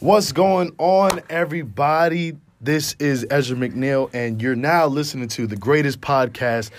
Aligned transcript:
What's 0.00 0.30
going 0.30 0.76
on, 0.78 1.22
everybody? 1.28 2.36
This 2.60 2.94
is 3.00 3.26
Ezra 3.32 3.56
McNeil, 3.56 4.08
and 4.14 4.40
you're 4.40 4.54
now 4.54 4.86
listening 4.86 5.26
to 5.30 5.48
the 5.48 5.56
greatest 5.56 6.00
podcast 6.00 6.70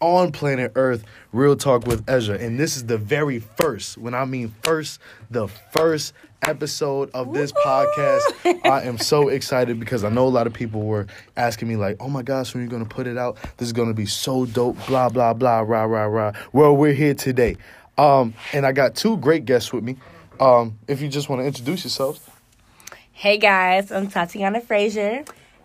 on 0.00 0.32
planet 0.32 0.72
Earth, 0.74 1.04
Real 1.34 1.54
Talk 1.54 1.86
with 1.86 2.02
Ezra. 2.08 2.38
And 2.38 2.58
this 2.58 2.78
is 2.78 2.86
the 2.86 2.96
very 2.96 3.40
first, 3.40 3.98
when 3.98 4.14
I 4.14 4.24
mean 4.24 4.54
first, 4.62 5.00
the 5.30 5.48
first 5.48 6.14
episode 6.40 7.10
of 7.12 7.34
this 7.34 7.52
podcast. 7.52 8.22
I 8.64 8.84
am 8.84 8.96
so 8.96 9.28
excited 9.28 9.78
because 9.78 10.02
I 10.02 10.08
know 10.08 10.26
a 10.26 10.30
lot 10.30 10.46
of 10.46 10.54
people 10.54 10.80
were 10.80 11.08
asking 11.36 11.68
me, 11.68 11.76
like, 11.76 11.98
oh 12.00 12.08
my 12.08 12.22
gosh, 12.22 12.54
when 12.54 12.62
are 12.62 12.64
you 12.64 12.70
going 12.70 12.86
to 12.86 12.88
put 12.88 13.06
it 13.06 13.18
out? 13.18 13.36
This 13.58 13.66
is 13.66 13.74
going 13.74 13.88
to 13.88 13.94
be 13.94 14.06
so 14.06 14.46
dope, 14.46 14.78
blah, 14.86 15.10
blah, 15.10 15.34
blah, 15.34 15.58
rah, 15.58 15.84
rah, 15.84 16.04
rah. 16.04 16.32
Well, 16.54 16.74
we're 16.74 16.94
here 16.94 17.12
today. 17.12 17.58
Um, 17.98 18.32
and 18.54 18.64
I 18.64 18.72
got 18.72 18.94
two 18.94 19.18
great 19.18 19.44
guests 19.44 19.74
with 19.74 19.84
me. 19.84 19.98
Um, 20.40 20.78
if 20.88 21.02
you 21.02 21.10
just 21.10 21.28
want 21.28 21.42
to 21.42 21.46
introduce 21.46 21.84
yourselves. 21.84 22.31
Hey 23.12 23.38
guys, 23.38 23.92
I'm 23.92 24.08
Tatiana 24.08 24.60
Frazier. 24.60 25.24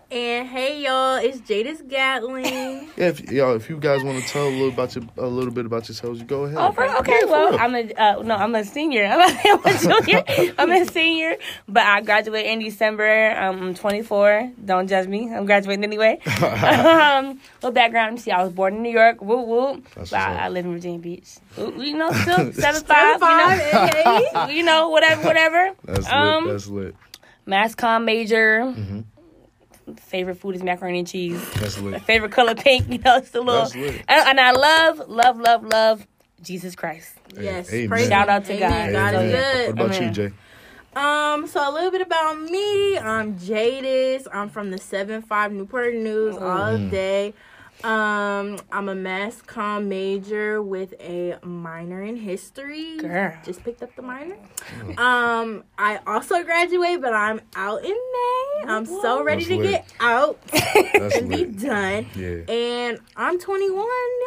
And 0.09 0.47
hey 0.47 0.81
y'all, 0.83 1.15
it's 1.15 1.41
Jadis 1.41 1.81
Gatling. 1.81 2.45
Yeah, 2.45 3.07
if 3.09 3.29
y'all, 3.29 3.55
if 3.57 3.69
you 3.69 3.77
guys 3.77 4.03
want 4.05 4.23
to 4.23 4.29
tell 4.29 4.47
a 4.47 4.49
little 4.49 4.69
about 4.69 4.95
your, 4.95 5.03
a 5.17 5.27
little 5.27 5.51
bit 5.51 5.65
about 5.65 5.89
yourselves, 5.89 6.23
go 6.23 6.45
ahead. 6.45 6.57
Oh, 6.57 6.71
for, 6.71 6.85
okay. 6.99 7.19
Yeah, 7.23 7.25
well, 7.25 7.51
real. 7.51 7.59
I'm 7.59 7.75
a 7.75 7.93
uh, 7.93 8.21
no, 8.23 8.35
I'm 8.35 8.55
a 8.55 8.63
senior. 8.63 9.05
I'm 9.11 9.19
a 9.65 9.77
junior. 9.79 10.53
I'm 10.57 10.71
a 10.71 10.85
senior, 10.85 11.35
but 11.67 11.83
I 11.83 11.99
graduate 12.01 12.45
in 12.45 12.59
December. 12.59 13.37
Um, 13.37 13.61
I'm 13.61 13.73
24. 13.75 14.51
Don't 14.63 14.87
judge 14.87 15.07
me. 15.09 15.33
I'm 15.33 15.45
graduating 15.45 15.83
anyway. 15.83 16.19
um, 16.41 17.41
little 17.55 17.71
background. 17.73 18.21
See, 18.21 18.31
I 18.31 18.43
was 18.43 18.53
born 18.53 18.75
in 18.75 18.83
New 18.83 18.91
York. 18.91 19.21
Woo 19.21 19.41
woo. 19.41 19.83
But. 19.93 20.13
I, 20.13 20.45
I 20.45 20.49
live 20.49 20.65
in 20.65 20.71
Virginia 20.71 20.99
Beach. 20.99 21.35
Ooh, 21.59 21.73
You 21.77 21.97
know, 21.97 22.11
still 22.13 22.53
seven 22.53 22.81
Five, 22.83 23.19
five. 23.19 23.59
hey. 23.59 24.19
You 24.23 24.33
know, 24.33 24.47
you 24.47 24.63
know, 24.63 24.89
whatever, 24.89 25.21
whatever. 25.23 25.71
That's 25.83 26.09
um, 26.09 26.45
lit. 26.45 26.53
That's 26.53 26.67
lit. 26.67 26.95
Mass 27.47 27.73
comm 27.75 28.03
major. 28.05 28.61
Mm-hmm. 28.61 29.93
Favorite 29.95 30.35
food 30.35 30.55
is 30.55 30.63
macaroni 30.63 30.99
and 30.99 31.07
cheese. 31.07 31.41
That's 31.55 31.77
lit. 31.79 32.01
favorite 32.03 32.31
color 32.33 32.55
pink. 32.55 32.87
You 32.91 32.97
know, 32.99 33.17
it's 33.17 33.33
a 33.33 33.39
little. 33.39 33.61
That's 33.63 33.75
lit. 33.75 33.95
And, 34.07 34.27
and 34.29 34.39
I 34.39 34.51
love, 34.51 35.07
love, 35.07 35.39
love, 35.39 35.63
love 35.63 36.05
Jesus 36.43 36.75
Christ. 36.75 37.13
yes, 37.39 37.71
Amen. 37.73 37.89
praise 37.89 38.09
Shout 38.09 38.27
out 38.29 38.45
to 38.45 38.53
Amen. 38.53 38.93
God. 38.93 39.13
God 39.13 39.15
Amen. 39.15 39.29
is 39.33 39.67
What 39.67 39.75
good. 39.77 39.85
about 39.85 40.01
you, 40.01 40.11
Jay? 40.11 40.33
Um, 40.95 41.47
so 41.47 41.69
a 41.69 41.71
little 41.71 41.91
bit 41.91 42.01
about 42.01 42.39
me. 42.41 42.97
I'm 42.97 43.37
Jadis. 43.39 44.27
I'm 44.33 44.49
from 44.49 44.71
the 44.71 44.77
seven 44.77 45.21
five 45.21 45.51
Newport 45.51 45.93
News 45.93 46.35
all 46.37 46.77
day. 46.89 47.33
Um, 47.83 48.57
I'm 48.71 48.89
a 48.89 48.95
mass 48.95 49.41
comm 49.41 49.85
major 49.85 50.61
with 50.61 50.93
a 50.99 51.37
minor 51.43 52.03
in 52.03 52.15
history. 52.15 52.97
Girl. 52.97 53.33
Just 53.45 53.63
picked 53.63 53.83
up 53.83 53.95
the 53.95 54.01
minor. 54.01 54.35
Um, 54.97 55.63
I 55.77 55.99
also 56.07 56.43
graduate, 56.43 57.01
but 57.01 57.13
I'm 57.13 57.39
out 57.55 57.83
in 57.85 57.91
May. 57.91 58.63
I'm 58.67 58.85
so 58.85 59.23
ready 59.23 59.43
That's 59.43 59.49
to 59.55 59.57
lit. 59.57 59.71
get 59.71 59.93
out 59.99 60.41
That's 60.51 61.17
and 61.17 61.29
be 61.29 61.45
done. 61.45 62.07
Yeah. 62.15 62.51
And 62.51 62.99
I'm 63.15 63.39
21. 63.39 63.85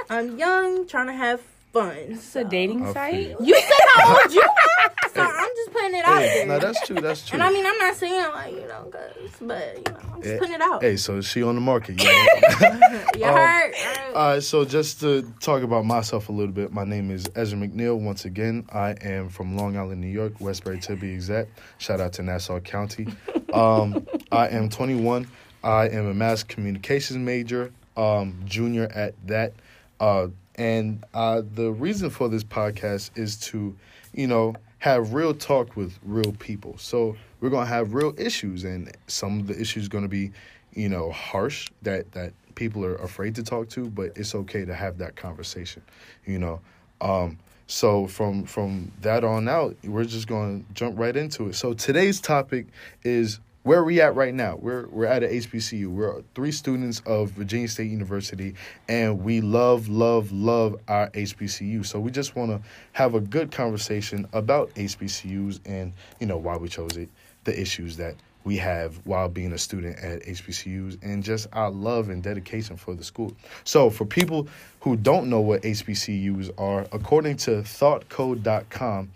I'm 0.08 0.38
young, 0.38 0.86
trying 0.86 1.08
to 1.08 1.12
have 1.12 1.40
fun. 1.72 1.96
It's 1.96 2.36
a 2.36 2.44
dating 2.44 2.84
I 2.86 2.92
site. 2.92 3.36
You 3.40 3.54
said 3.54 3.78
how 3.96 4.16
old 4.22 4.32
you 4.32 4.40
are, 4.42 5.08
so 5.14 5.20
I'm 5.22 5.48
just 5.56 5.72
putting 5.72 5.94
it 5.94 6.04
out 6.04 6.18
Hey, 6.20 6.28
there. 6.38 6.46
no, 6.46 6.58
that's 6.58 6.86
true. 6.86 6.96
That's 7.00 7.26
true. 7.26 7.34
and 7.36 7.42
I 7.42 7.50
mean, 7.52 7.64
I'm 7.66 7.78
not 7.78 7.94
saying 7.96 8.30
like 8.32 8.54
you 8.54 8.60
know, 8.68 8.90
cause, 8.90 9.30
but 9.40 9.76
you 9.76 9.92
know, 9.92 9.98
I'm 10.14 10.22
just 10.22 10.32
Yeah. 10.34 10.38
putting 10.38 10.54
it 10.54 10.60
out. 10.60 10.82
Hey, 10.82 10.96
so 10.96 11.16
is 11.18 11.26
she 11.26 11.42
on 11.42 11.54
the 11.54 11.60
market? 11.60 12.02
Yeah. 12.02 12.10
you 13.16 13.24
um, 13.24 13.34
heard? 13.36 13.72
All 14.14 14.32
right, 14.34 14.42
so 14.42 14.64
just 14.64 15.00
to 15.00 15.22
talk 15.40 15.62
about 15.62 15.84
myself 15.84 16.28
a 16.28 16.32
little 16.32 16.52
bit, 16.52 16.72
my 16.72 16.84
name 16.84 17.10
is 17.10 17.28
Ezra 17.36 17.58
McNeil. 17.58 17.98
Once 17.98 18.24
again, 18.24 18.66
I 18.72 18.90
am 19.02 19.28
from 19.28 19.56
Long 19.56 19.76
Island, 19.76 20.00
New 20.00 20.08
York, 20.08 20.40
Westbury 20.40 20.80
to 20.80 20.96
be 20.96 21.12
exact. 21.12 21.50
Shout 21.78 22.00
out 22.00 22.12
to 22.14 22.22
Nassau 22.22 22.58
County. 22.60 23.06
Um, 23.52 24.06
I 24.32 24.48
am 24.48 24.68
21. 24.68 25.28
I 25.62 25.88
am 25.88 26.06
a 26.08 26.14
mass 26.14 26.42
communications 26.42 27.18
major, 27.18 27.72
um, 27.96 28.40
junior 28.46 28.90
at 28.94 29.14
that. 29.26 29.52
Uh, 30.00 30.28
and 30.60 31.02
uh, 31.14 31.40
the 31.54 31.72
reason 31.72 32.10
for 32.10 32.28
this 32.28 32.44
podcast 32.44 33.16
is 33.16 33.36
to, 33.36 33.74
you 34.12 34.26
know, 34.26 34.54
have 34.78 35.14
real 35.14 35.32
talk 35.32 35.74
with 35.74 35.98
real 36.04 36.32
people. 36.38 36.76
So 36.76 37.16
we're 37.40 37.48
gonna 37.48 37.64
have 37.64 37.94
real 37.94 38.14
issues, 38.18 38.64
and 38.64 38.94
some 39.06 39.40
of 39.40 39.46
the 39.46 39.58
issues 39.58 39.88
to 40.04 40.08
be, 40.08 40.32
you 40.74 40.90
know, 40.90 41.10
harsh 41.12 41.70
that 41.80 42.12
that 42.12 42.34
people 42.56 42.84
are 42.84 42.96
afraid 42.96 43.34
to 43.36 43.42
talk 43.42 43.70
to. 43.70 43.88
But 43.88 44.12
it's 44.16 44.34
okay 44.34 44.66
to 44.66 44.74
have 44.74 44.98
that 44.98 45.16
conversation, 45.16 45.82
you 46.26 46.38
know. 46.38 46.60
Um, 47.00 47.38
so 47.66 48.06
from 48.06 48.44
from 48.44 48.92
that 49.00 49.24
on 49.24 49.48
out, 49.48 49.76
we're 49.82 50.04
just 50.04 50.28
to 50.66 50.74
jump 50.74 50.98
right 50.98 51.16
into 51.16 51.48
it. 51.48 51.54
So 51.54 51.72
today's 51.72 52.20
topic 52.20 52.66
is 53.02 53.40
where 53.62 53.78
are 53.78 53.84
we 53.84 54.00
at 54.00 54.14
right 54.14 54.32
now? 54.32 54.56
We're 54.56 54.86
we're 54.88 55.06
at 55.06 55.22
a 55.22 55.26
HBCU. 55.26 55.88
We're 55.88 56.22
three 56.34 56.52
students 56.52 57.00
of 57.04 57.30
Virginia 57.32 57.68
State 57.68 57.90
University, 57.90 58.54
and 58.88 59.22
we 59.22 59.42
love, 59.42 59.88
love, 59.88 60.32
love 60.32 60.80
our 60.88 61.10
HBCU. 61.10 61.84
So 61.84 62.00
we 62.00 62.10
just 62.10 62.34
want 62.34 62.50
to 62.52 62.60
have 62.92 63.14
a 63.14 63.20
good 63.20 63.52
conversation 63.52 64.26
about 64.32 64.74
HBCUs 64.74 65.60
and 65.66 65.92
you 66.20 66.26
know 66.26 66.38
why 66.38 66.56
we 66.56 66.68
chose 66.68 66.96
it, 66.96 67.10
the 67.44 67.58
issues 67.58 67.98
that 67.98 68.14
we 68.44 68.56
have 68.56 68.98
while 69.04 69.28
being 69.28 69.52
a 69.52 69.58
student 69.58 69.98
at 69.98 70.22
HBCUs, 70.22 70.96
and 71.02 71.22
just 71.22 71.46
our 71.52 71.70
love 71.70 72.08
and 72.08 72.22
dedication 72.22 72.78
for 72.78 72.94
the 72.94 73.04
school. 73.04 73.34
So 73.64 73.90
for 73.90 74.06
people 74.06 74.48
who 74.80 74.96
don't 74.96 75.28
know 75.28 75.40
what 75.40 75.62
HBCUs 75.62 76.50
are, 76.56 76.86
according 76.92 77.36
to 77.38 77.50
ThoughtCo.com. 77.62 79.10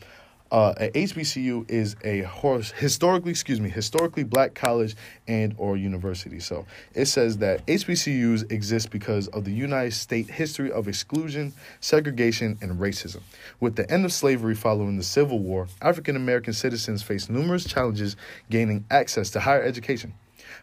Uh, 0.54 0.72
a 0.78 0.88
HBCU 0.90 1.68
is 1.68 1.96
a 2.04 2.20
hor- 2.20 2.60
historically, 2.60 3.32
excuse 3.32 3.60
me, 3.60 3.68
historically 3.68 4.22
black 4.22 4.54
college 4.54 4.94
and 5.26 5.52
or 5.58 5.76
university. 5.76 6.38
So 6.38 6.64
it 6.94 7.06
says 7.06 7.38
that 7.38 7.66
HBCUs 7.66 8.52
exist 8.52 8.92
because 8.92 9.26
of 9.26 9.44
the 9.44 9.50
United 9.50 9.94
States 9.94 10.30
history 10.30 10.70
of 10.70 10.86
exclusion, 10.86 11.52
segregation, 11.80 12.56
and 12.62 12.78
racism. 12.78 13.20
With 13.58 13.74
the 13.74 13.90
end 13.90 14.04
of 14.04 14.12
slavery 14.12 14.54
following 14.54 14.96
the 14.96 15.02
Civil 15.02 15.40
War, 15.40 15.66
African 15.82 16.14
American 16.14 16.52
citizens 16.52 17.02
faced 17.02 17.28
numerous 17.28 17.64
challenges 17.64 18.14
gaining 18.48 18.84
access 18.92 19.30
to 19.30 19.40
higher 19.40 19.64
education. 19.64 20.14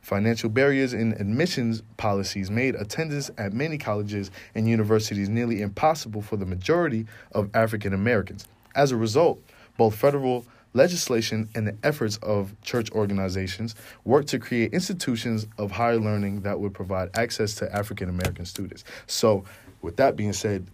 Financial 0.01 0.49
barriers 0.49 0.93
and 0.93 1.11
admissions 1.19 1.83
policies 1.97 2.49
made 2.49 2.75
attendance 2.75 3.29
at 3.37 3.51
many 3.51 3.77
colleges 3.77 4.31
and 4.55 4.69
universities 4.69 5.27
nearly 5.27 5.61
impossible 5.61 6.21
for 6.21 6.37
the 6.37 6.45
majority 6.45 7.07
of 7.33 7.49
African 7.53 7.93
Americans. 7.93 8.47
As 8.73 8.93
a 8.93 8.95
result, 8.95 9.41
both 9.81 9.95
federal 9.95 10.45
legislation 10.75 11.49
and 11.55 11.65
the 11.65 11.75
efforts 11.81 12.17
of 12.17 12.53
church 12.61 12.91
organizations 12.91 13.73
work 14.05 14.27
to 14.27 14.37
create 14.37 14.71
institutions 14.75 15.47
of 15.57 15.71
higher 15.71 15.97
learning 15.97 16.41
that 16.41 16.59
would 16.59 16.71
provide 16.71 17.09
access 17.15 17.55
to 17.55 17.75
African 17.75 18.07
American 18.07 18.45
students. 18.45 18.83
So, 19.07 19.43
with 19.81 19.97
that 19.97 20.15
being 20.15 20.33
said, 20.33 20.67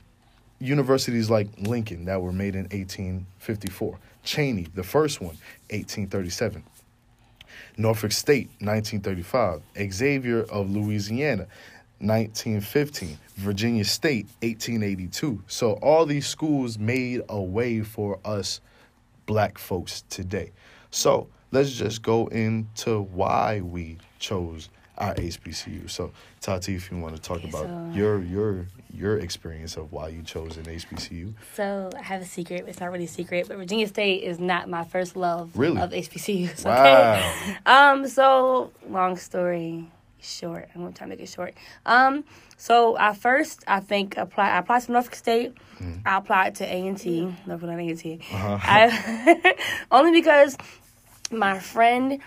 universities 0.60 1.30
like 1.30 1.48
Lincoln 1.58 2.04
that 2.04 2.22
were 2.22 2.34
made 2.34 2.54
in 2.54 2.64
1854, 2.64 3.98
Cheyney, 4.26 4.68
the 4.76 4.84
first 4.84 5.22
one, 5.22 5.38
1837. 5.70 6.62
Norfolk 7.78 8.12
State, 8.12 8.50
1935. 8.60 9.62
Xavier 9.90 10.42
of 10.42 10.70
Louisiana, 10.70 11.48
1915. 12.00 13.18
Virginia 13.38 13.86
State, 13.86 14.26
1882. 14.42 15.44
So 15.48 15.74
all 15.76 16.06
these 16.06 16.28
schools 16.28 16.78
made 16.78 17.22
a 17.30 17.42
way 17.42 17.84
for 17.84 18.20
us 18.26 18.60
black 19.28 19.60
folks 19.60 20.02
today. 20.10 20.52
So 20.90 21.28
let's 21.52 21.72
just 21.72 22.02
go 22.02 22.26
into 22.28 23.02
why 23.04 23.62
we 23.62 24.00
chose 24.18 24.70
our 24.98 25.14
HBCU. 25.14 25.88
So 25.88 26.12
Tati, 26.42 26.74
if 26.74 26.90
you 26.90 26.98
want 26.98 27.16
to 27.16 27.22
talk 27.22 27.44
about 27.44 27.66
So- 27.66 27.92
your 27.94 28.24
your 28.24 28.66
your 28.92 29.20
experience 29.20 29.78
of 29.78 29.92
why 29.92 30.08
you 30.08 30.24
chose 30.24 30.58
an 30.58 30.64
HBCU. 30.64 31.34
So 31.54 31.92
I 31.96 32.02
have 32.02 32.22
a 32.22 32.26
secret. 32.26 32.64
It's 32.68 32.80
not 32.80 32.90
really 32.92 33.04
a 33.06 33.08
secret, 33.10 33.48
but 33.48 33.58
Virginia 33.58 33.86
State 33.88 34.24
is 34.24 34.40
not 34.40 34.68
my 34.70 34.84
first 34.86 35.16
love 35.16 35.52
Really? 35.56 35.80
of 35.80 35.92
HBCUs. 35.92 36.60
Okay. 36.66 37.58
Wow. 37.66 37.92
Um. 37.94 38.08
So 38.08 38.72
long 38.90 39.18
story 39.18 39.92
short. 40.22 40.70
I'm 40.74 40.82
to 40.92 40.98
try 40.98 41.06
to 41.06 41.10
make 41.10 41.20
it 41.20 41.30
short. 41.30 41.54
Um. 41.86 42.24
So 42.58 42.98
I 42.98 43.14
first 43.14 43.64
I 43.68 43.80
think 43.80 44.18
apply. 44.18 44.50
I 44.52 44.60
applied 44.60 44.84
to 44.84 44.92
Norfolk 44.92 45.16
State. 45.16 45.56
I 46.06 46.18
applied 46.18 46.56
to 46.56 46.66
A 46.66 46.88
and 46.88 46.98
T. 46.98 47.34
Norfolk 47.46 47.70
A 47.70 47.74
and 47.74 47.98
T. 47.98 48.20
I 48.32 49.56
only 49.92 50.12
because 50.12 50.58
my 51.32 51.60
friend 51.60 52.20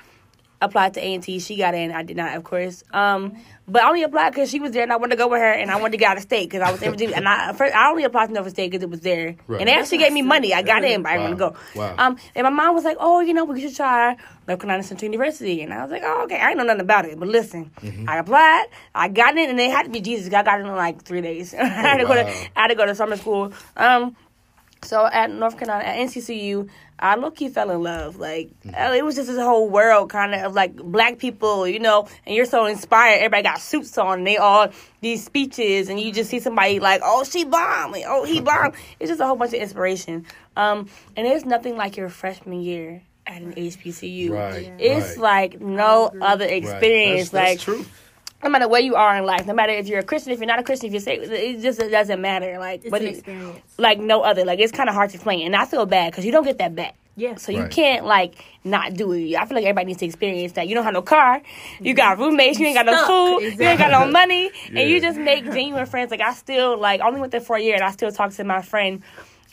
applied 0.60 0.94
to 0.94 1.00
A 1.00 1.14
and 1.14 1.22
T. 1.22 1.38
She 1.38 1.56
got 1.56 1.74
in. 1.74 1.92
I 1.92 2.02
did 2.02 2.16
not, 2.16 2.36
of 2.36 2.44
course. 2.44 2.84
Um, 2.92 3.36
but 3.70 3.82
I 3.82 3.88
only 3.88 4.02
applied 4.02 4.30
because 4.30 4.50
she 4.50 4.60
was 4.60 4.72
there, 4.72 4.82
and 4.82 4.92
I 4.92 4.96
wanted 4.96 5.16
to 5.16 5.18
go 5.18 5.28
with 5.28 5.40
her, 5.40 5.52
and 5.52 5.70
I 5.70 5.76
wanted 5.76 5.92
to 5.92 5.96
get 5.98 6.10
out 6.10 6.16
of 6.16 6.22
state 6.22 6.50
because 6.50 6.62
I 6.62 6.72
was. 6.72 6.82
And 6.82 7.28
I 7.28 7.52
first, 7.52 7.74
I 7.74 7.88
only 7.90 8.04
applied 8.04 8.26
to 8.26 8.32
Norfolk 8.32 8.50
State 8.52 8.70
because 8.70 8.82
it 8.82 8.90
was 8.90 9.00
there, 9.00 9.36
Right. 9.46 9.60
and 9.60 9.68
they 9.68 9.74
actually 9.74 9.98
gave 9.98 10.12
me 10.12 10.22
money. 10.22 10.52
I 10.52 10.62
got 10.62 10.84
in, 10.84 11.02
but 11.02 11.10
I 11.12 11.16
didn't 11.18 11.38
want 11.38 11.54
to 11.54 11.60
go. 11.74 11.80
Wow. 11.80 11.94
Um, 11.98 12.16
and 12.34 12.44
my 12.44 12.50
mom 12.50 12.74
was 12.74 12.84
like, 12.84 12.96
"Oh, 13.00 13.20
you 13.20 13.32
know, 13.34 13.44
we 13.44 13.60
should 13.60 13.76
try 13.76 14.16
North 14.48 14.60
Carolina 14.60 14.82
Central 14.82 15.10
University," 15.10 15.62
and 15.62 15.72
I 15.72 15.82
was 15.82 15.90
like, 15.90 16.02
"Oh, 16.04 16.22
okay." 16.24 16.36
I 16.40 16.48
didn't 16.48 16.58
know 16.58 16.64
nothing 16.64 16.80
about 16.82 17.04
it, 17.06 17.18
but 17.18 17.28
listen, 17.28 17.70
Mm-hmm. 17.80 18.08
I 18.08 18.18
applied, 18.18 18.66
I 18.94 19.08
got 19.08 19.36
in, 19.36 19.50
and 19.50 19.58
they 19.58 19.70
had 19.70 19.84
to 19.84 19.90
be 19.90 20.00
Jesus. 20.00 20.26
I 20.32 20.42
got 20.42 20.60
in 20.60 20.66
in 20.66 20.74
like 20.76 21.02
three 21.02 21.20
days. 21.20 21.54
I 21.58 21.64
had 21.64 21.96
to 21.98 22.04
go 22.06 22.14
to. 22.14 22.26
I 22.28 22.48
had 22.54 22.68
to 22.68 22.74
go 22.74 22.86
to 22.86 22.94
summer 22.94 23.16
school. 23.16 23.52
Um, 23.76 24.16
So 24.82 25.06
at 25.06 25.30
North 25.30 25.58
Carolina, 25.58 25.84
at 25.84 25.96
NCCU, 26.08 26.68
I 26.98 27.14
low 27.14 27.30
key 27.30 27.48
fell 27.48 27.70
in 27.70 27.82
love. 27.82 28.16
Like 28.16 28.50
it 28.64 29.04
was 29.04 29.14
just 29.14 29.28
this 29.28 29.38
whole 29.38 29.68
world 29.68 30.10
kind 30.10 30.34
of 30.34 30.40
of 30.42 30.54
like 30.54 30.74
black 30.76 31.18
people, 31.18 31.66
you 31.68 31.78
know, 31.80 32.08
and 32.26 32.34
you're 32.34 32.44
so 32.46 32.66
inspired. 32.66 33.16
Everybody 33.18 33.42
got 33.42 33.60
suits 33.60 33.96
on, 33.98 34.18
and 34.18 34.26
they 34.26 34.36
all 34.38 34.68
these 35.00 35.24
speeches, 35.24 35.88
and 35.88 36.00
you 36.00 36.12
just 36.12 36.30
see 36.30 36.40
somebody 36.40 36.80
like, 36.80 37.00
oh, 37.04 37.24
she 37.24 37.44
bombed. 37.44 37.92
like, 37.92 38.04
oh, 38.06 38.24
he 38.24 38.40
bombed. 38.50 38.74
It's 38.98 39.10
just 39.10 39.20
a 39.20 39.26
whole 39.26 39.36
bunch 39.36 39.52
of 39.54 39.60
inspiration. 39.60 40.26
Um, 40.56 40.88
and 41.16 41.26
there's 41.26 41.44
nothing 41.44 41.76
like 41.76 41.96
your 41.96 42.08
freshman 42.08 42.60
year 42.62 43.02
at 43.26 43.42
an 43.42 43.52
HBCU. 43.54 44.30
Right, 44.30 44.72
It's 44.78 45.16
right. 45.16 45.18
like 45.18 45.60
no 45.60 46.10
other 46.20 46.44
Right. 46.46 46.54
experience. 46.64 47.30
That's, 47.30 47.32
like 47.32 47.58
that's 47.58 47.64
true. 47.64 47.84
No 48.42 48.48
matter 48.50 48.68
where 48.68 48.80
you 48.80 48.94
are 48.94 49.16
in 49.16 49.24
life, 49.24 49.46
no 49.46 49.52
matter 49.54 49.72
if 49.72 49.86
you're 49.86 49.98
a 49.98 50.04
Christian, 50.04 50.32
if 50.32 50.38
you're 50.38 50.46
not 50.46 50.58
a 50.58 50.62
Christian, 50.62 50.86
if 50.86 50.92
you're 50.92 51.00
saved, 51.00 51.30
it 51.30 51.60
just 51.60 51.80
it 51.80 51.90
doesn't 51.90 52.20
matter. 52.20 52.58
Like, 52.58 52.80
It's 52.82 52.90
but 52.90 53.02
an 53.02 53.08
it- 53.08 53.14
experience. 53.16 53.60
like 53.78 53.98
no 53.98 54.22
other. 54.22 54.44
Like 54.44 54.58
it's 54.60 54.72
kind 54.72 54.88
of 54.88 54.94
hard 54.94 55.10
to 55.10 55.16
explain, 55.16 55.44
and 55.46 55.54
I 55.56 55.64
feel 55.66 55.84
bad 55.86 56.10
because 56.12 56.24
you 56.24 56.32
don't 56.32 56.44
get 56.44 56.58
that 56.58 56.74
back. 56.74 56.94
Yeah. 57.16 57.34
So 57.34 57.52
you 57.52 57.62
Right. 57.62 57.70
can't 57.70 58.06
like 58.06 58.34
not 58.64 58.94
do 58.94 59.12
it. 59.12 59.34
I 59.36 59.44
feel 59.44 59.56
like 59.56 59.64
everybody 59.64 59.86
needs 59.88 59.98
to 59.98 60.06
experience 60.06 60.52
that. 60.52 60.68
You 60.68 60.74
don't 60.74 60.84
have 60.84 60.94
no 60.94 61.02
car, 61.02 61.42
you 61.80 61.92
got 61.92 62.18
roommates, 62.18 62.58
you 62.58 62.66
ain't 62.66 62.76
got 62.76 62.86
no 62.86 62.94
Stuck. 62.94 63.06
food, 63.08 63.40
you 63.58 63.66
ain't 63.66 63.78
got 63.78 63.90
no 63.90 64.10
money, 64.10 64.50
and 64.68 64.88
you 64.88 65.00
just 65.00 65.18
make 65.18 65.44
genuine 65.44 65.84
friends. 65.86 66.10
Like 66.10 66.22
I 66.22 66.32
still 66.32 66.78
like 66.78 67.00
only 67.02 67.20
went 67.20 67.32
there 67.32 67.40
for 67.42 67.56
a 67.56 67.60
year, 67.60 67.74
and 67.74 67.84
I 67.84 67.90
still 67.90 68.10
talk 68.12 68.32
to 68.32 68.44
my 68.44 68.62
friend 68.62 69.02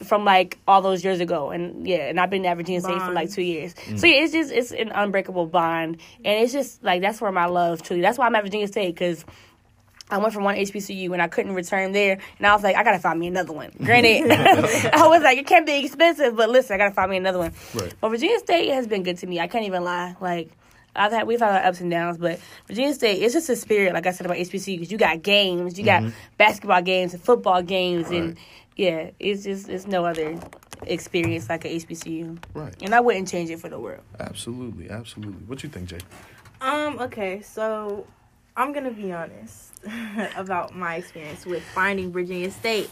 from 0.04 0.26
like 0.26 0.60
all 0.68 0.82
those 0.82 1.04
years 1.04 1.20
ago, 1.20 1.50
and 1.50 1.88
yeah, 1.88 2.10
and 2.10 2.20
I've 2.20 2.30
been 2.30 2.46
at 2.46 2.58
Virginia 2.58 2.82
State 2.82 3.02
for 3.02 3.12
like 3.12 3.32
two 3.32 3.42
years. 3.42 3.74
So 3.74 3.92
mm. 3.92 4.02
yeah, 4.04 4.24
it's 4.24 4.34
just 4.34 4.52
it's 4.52 4.72
an 4.72 4.92
unbreakable 4.94 5.48
bond, 5.48 5.98
and 6.24 6.44
it's 6.44 6.54
just 6.54 6.84
like 6.84 7.02
that's 7.02 7.20
where 7.20 7.32
my 7.32 7.46
love 7.46 7.82
truly. 7.82 8.02
That's 8.02 8.18
why 8.18 8.28
I'm 8.28 8.36
at 8.36 8.44
Virginia 8.44 8.68
State 8.68 8.96
because. 8.96 9.26
I 10.10 10.20
went 10.20 10.34
from 10.34 10.46
one 10.46 10.56
HBCU 10.56 11.12
and 11.12 11.22
I 11.22 11.28
couldn't 11.28 11.54
return 11.54 11.92
there, 11.92 12.18
and 12.38 12.48
I 12.48 12.54
was 12.54 12.64
like, 12.64 12.78
I 12.78 12.84
gotta 12.86 12.98
find 13.00 13.20
me 13.20 13.28
another 13.28 13.52
one. 13.52 13.72
Granted, 13.84 14.32
I 14.94 15.06
was 15.06 15.22
like, 15.22 15.38
it 15.38 15.46
can't 15.46 15.66
be 15.66 15.84
expensive, 15.84 16.34
but 16.34 16.50
listen, 16.50 16.76
I 16.76 16.78
gotta 16.78 16.96
find 16.96 17.12
me 17.12 17.18
another 17.18 17.40
one. 17.40 17.52
Right. 17.76 17.94
But 18.00 18.08
Virginia 18.08 18.40
State 18.40 18.70
has 18.70 18.88
been 18.88 19.04
good 19.04 19.18
to 19.18 19.28
me. 19.28 19.42
I 19.42 19.48
can't 19.48 19.66
even 19.66 19.84
lie. 19.84 20.16
Like 20.22 20.50
I've 20.96 21.12
had, 21.12 21.28
we've 21.28 21.42
had 21.42 21.50
our 21.50 21.68
ups 21.68 21.82
and 21.82 21.92
downs, 21.92 22.18
but 22.18 22.40
Virginia 22.68 22.94
State, 22.94 23.22
it's 23.22 23.34
just 23.34 23.50
a 23.50 23.58
spirit. 23.58 23.94
Like 23.94 24.08
I 24.08 24.12
said 24.12 24.26
about 24.26 24.38
HBCU, 24.38 24.78
because 24.78 24.94
you 24.94 24.98
got 24.98 25.22
games, 25.24 25.78
you 25.78 25.84
got 25.84 26.04
mm-hmm. 26.04 26.16
basketball 26.38 26.82
games 26.84 27.14
and 27.14 27.22
football 27.22 27.62
games, 27.62 28.10
and 28.10 28.30
Right. 28.30 28.38
Yeah, 28.78 29.10
it's 29.20 29.44
just 29.44 29.68
it's 29.68 29.86
no 29.88 30.06
other 30.06 30.40
experience 30.84 31.50
like 31.50 31.66
a 31.66 31.70
HBCU, 31.76 32.38
Right. 32.54 32.74
and 32.82 32.94
I 32.96 33.00
wouldn't 33.02 33.28
change 33.28 33.50
it 33.50 33.60
for 33.60 33.68
the 33.70 33.80
world. 33.80 34.02
Absolutely, 34.20 34.90
absolutely. 34.90 35.42
What 35.48 35.64
you 35.64 35.70
think, 35.70 35.90
Jay? 35.90 36.00
Um, 36.62 37.00
okay, 37.00 37.42
so 37.42 38.06
I'm 38.56 38.72
gonna 38.74 38.92
be 38.92 39.12
honest 39.12 39.74
about 40.38 40.76
my 40.76 40.96
experience 40.96 41.46
with 41.46 41.64
finding 41.64 42.12
Virginia 42.12 42.52
State. 42.52 42.90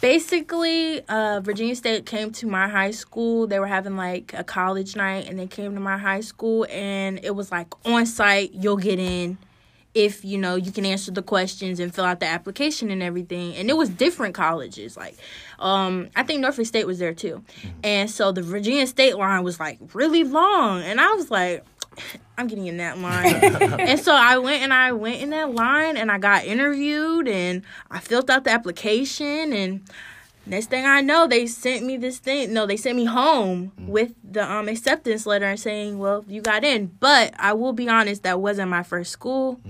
Basically, 0.00 1.00
uh, 1.08 1.40
Virginia 1.40 1.74
State 1.74 2.06
came 2.06 2.30
to 2.32 2.46
my 2.46 2.68
high 2.68 2.92
school. 2.92 3.48
They 3.48 3.58
were 3.58 3.66
having 3.66 3.96
like 3.96 4.32
a 4.32 4.44
college 4.44 4.94
night, 4.94 5.28
and 5.28 5.36
they 5.38 5.48
came 5.48 5.74
to 5.74 5.80
my 5.80 5.98
high 5.98 6.20
school, 6.20 6.66
and 6.70 7.18
it 7.24 7.34
was 7.34 7.50
like 7.50 7.66
on 7.84 8.06
site. 8.06 8.52
You'll 8.54 8.76
get 8.76 9.00
in 9.00 9.38
if 9.98 10.24
you 10.24 10.38
know 10.38 10.54
you 10.54 10.70
can 10.70 10.86
answer 10.86 11.10
the 11.10 11.22
questions 11.22 11.80
and 11.80 11.92
fill 11.92 12.04
out 12.04 12.20
the 12.20 12.26
application 12.26 12.88
and 12.88 13.02
everything. 13.02 13.56
And 13.56 13.68
it 13.68 13.76
was 13.76 13.88
different 13.88 14.32
colleges. 14.32 14.96
Like, 14.96 15.16
um, 15.58 16.08
I 16.14 16.22
think 16.22 16.40
Norfolk 16.40 16.66
State 16.66 16.86
was 16.86 17.00
there 17.00 17.12
too, 17.12 17.42
and 17.82 18.08
so 18.08 18.30
the 18.30 18.42
Virginia 18.42 18.86
State 18.86 19.16
line 19.16 19.42
was 19.42 19.58
like 19.58 19.80
really 19.92 20.22
long, 20.24 20.82
and 20.82 21.00
I 21.00 21.12
was 21.14 21.30
like. 21.30 21.64
I'm 22.36 22.46
getting 22.46 22.68
in 22.68 22.76
that 22.76 22.96
line. 22.98 23.34
and 23.80 23.98
so 23.98 24.14
I 24.14 24.38
went 24.38 24.62
and 24.62 24.72
I 24.72 24.92
went 24.92 25.20
in 25.20 25.30
that 25.30 25.52
line 25.52 25.96
and 25.96 26.12
I 26.12 26.18
got 26.18 26.44
interviewed 26.44 27.26
and 27.26 27.62
I 27.90 27.98
filled 27.98 28.30
out 28.30 28.44
the 28.44 28.50
application 28.50 29.52
and 29.52 29.80
next 30.48 30.70
thing 30.70 30.84
I 30.86 31.00
know 31.00 31.26
they 31.26 31.46
sent 31.46 31.84
me 31.84 31.96
this 31.96 32.18
thing 32.18 32.52
no, 32.52 32.66
they 32.66 32.76
sent 32.76 32.96
me 32.96 33.04
home 33.04 33.72
with 33.78 34.12
the 34.24 34.50
um 34.50 34.68
acceptance 34.68 35.26
letter 35.26 35.44
and 35.46 35.60
saying, 35.60 35.98
Well, 35.98 36.24
you 36.28 36.40
got 36.40 36.64
in. 36.64 36.86
But 36.86 37.34
I 37.38 37.52
will 37.52 37.72
be 37.72 37.88
honest, 37.88 38.22
that 38.24 38.40
wasn't 38.40 38.70
my 38.70 38.82
first 38.82 39.10
school. 39.12 39.60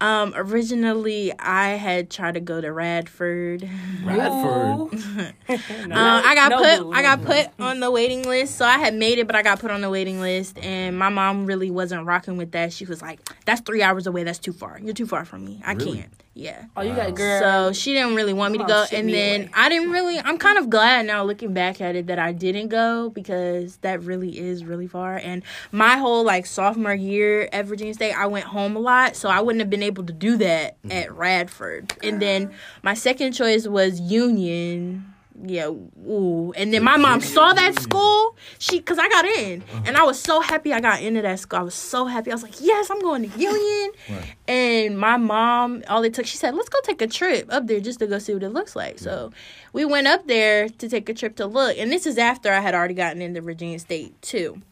Um, 0.00 0.32
originally 0.36 1.32
I 1.40 1.70
had 1.70 2.08
tried 2.08 2.34
to 2.34 2.40
go 2.40 2.60
to 2.60 2.72
Radford. 2.72 3.68
Radford. 4.04 4.92
No, 5.48 5.96
Uh, 5.96 6.22
I 6.24 6.34
got 6.36 6.50
no 6.50 6.58
put 6.62 6.82
boo. 6.84 6.92
I 6.92 7.02
got 7.02 7.22
put 7.24 7.48
on 7.58 7.80
the 7.80 7.90
waiting 7.90 8.22
list. 8.22 8.56
So 8.56 8.64
I 8.64 8.78
had 8.78 8.94
made 8.94 9.18
it, 9.18 9.26
but 9.26 9.34
I 9.34 9.42
got 9.42 9.58
put 9.58 9.70
on 9.70 9.80
the 9.80 9.90
waiting 9.90 10.20
list 10.20 10.58
and 10.58 10.96
my 10.98 11.08
mom 11.08 11.46
really 11.46 11.70
wasn't 11.70 12.06
rocking 12.06 12.36
with 12.36 12.52
that. 12.52 12.72
She 12.72 12.84
was 12.84 13.02
like, 13.02 13.18
That's 13.44 13.60
three 13.62 13.82
hours 13.82 14.06
away, 14.06 14.22
that's 14.24 14.38
too 14.38 14.52
far. 14.52 14.78
You're 14.80 14.94
too 14.94 15.06
far 15.06 15.24
from 15.24 15.44
me. 15.44 15.60
I 15.66 15.72
Really? 15.72 15.96
can't. 15.96 16.12
Yeah. 16.38 16.66
Oh, 16.76 16.82
you 16.82 16.94
got 16.94 17.08
a 17.08 17.12
girl. 17.12 17.40
So 17.40 17.72
she 17.72 17.92
didn't 17.92 18.14
really 18.14 18.32
want 18.32 18.52
me 18.52 18.58
to 18.58 18.64
go. 18.64 18.84
And 18.92 19.08
then 19.12 19.40
away. 19.42 19.50
I 19.54 19.68
didn't 19.68 19.90
really 19.90 20.20
I'm 20.20 20.38
kind 20.38 20.56
of 20.56 20.70
glad 20.70 21.04
now 21.06 21.24
looking 21.24 21.52
back 21.52 21.80
at 21.80 21.96
it 21.96 22.06
that 22.06 22.20
I 22.20 22.30
didn't 22.30 22.68
go 22.68 23.10
because 23.10 23.78
that 23.78 24.02
really 24.04 24.38
is 24.38 24.64
really 24.64 24.86
far. 24.86 25.16
And 25.16 25.42
my 25.72 25.96
whole 25.96 26.22
like 26.22 26.46
sophomore 26.46 26.94
year 26.94 27.48
at 27.52 27.66
Virginia 27.66 27.92
State, 27.92 28.12
I 28.12 28.26
went 28.26 28.44
home 28.46 28.76
a 28.76 28.78
lot. 28.78 29.16
So 29.16 29.28
I 29.28 29.40
wouldn't 29.40 29.60
have 29.60 29.70
been 29.70 29.82
able 29.82 30.04
to 30.04 30.12
do 30.12 30.36
that 30.36 30.80
mm-hmm. 30.82 30.92
at 30.92 31.12
Radford. 31.12 31.92
And 32.04 32.22
then 32.22 32.46
uh-huh. 32.46 32.54
my 32.82 32.94
second 32.94 33.32
choice 33.32 33.66
was 33.66 34.00
Union. 34.00 35.12
Yeah, 35.44 35.66
ooh. 35.66 36.52
And 36.56 36.72
then 36.72 36.82
my 36.82 36.96
mom 36.96 37.20
saw 37.20 37.52
that 37.52 37.78
school. 37.80 38.36
She, 38.58 38.80
cause 38.80 38.98
I 38.98 39.08
got 39.08 39.24
in, 39.24 39.62
uh-huh. 39.62 39.82
and 39.86 39.96
I 39.96 40.02
was 40.02 40.20
so 40.20 40.40
happy 40.40 40.72
I 40.72 40.80
got 40.80 41.02
into 41.02 41.22
that 41.22 41.38
school. 41.38 41.60
I 41.60 41.62
was 41.62 41.74
so 41.74 42.06
happy. 42.06 42.30
I 42.30 42.34
was 42.34 42.42
like, 42.42 42.60
yes, 42.60 42.90
I'm 42.90 43.00
going 43.00 43.28
to 43.28 43.38
Union. 43.38 43.92
Right. 44.08 44.34
And 44.46 44.98
my 44.98 45.18
mom, 45.18 45.82
all 45.88 46.02
it 46.02 46.14
took, 46.14 46.24
she 46.24 46.38
said, 46.38 46.54
let's 46.54 46.70
go 46.70 46.78
take 46.82 47.02
a 47.02 47.06
trip 47.06 47.46
up 47.50 47.66
there 47.66 47.78
just 47.78 47.98
to 47.98 48.06
go 48.06 48.18
see 48.18 48.32
what 48.32 48.42
it 48.42 48.50
looks 48.50 48.74
like. 48.74 48.98
So 48.98 49.32
we 49.72 49.84
went 49.84 50.06
up 50.06 50.26
there 50.26 50.68
to 50.68 50.88
take 50.88 51.08
a 51.10 51.14
trip 51.14 51.36
to 51.36 51.46
look. 51.46 51.76
And 51.76 51.92
this 51.92 52.06
is 52.06 52.16
after 52.16 52.50
I 52.50 52.60
had 52.60 52.74
already 52.74 52.94
gotten 52.94 53.20
into 53.20 53.42
Virginia 53.42 53.78
State 53.78 54.20
too. 54.22 54.62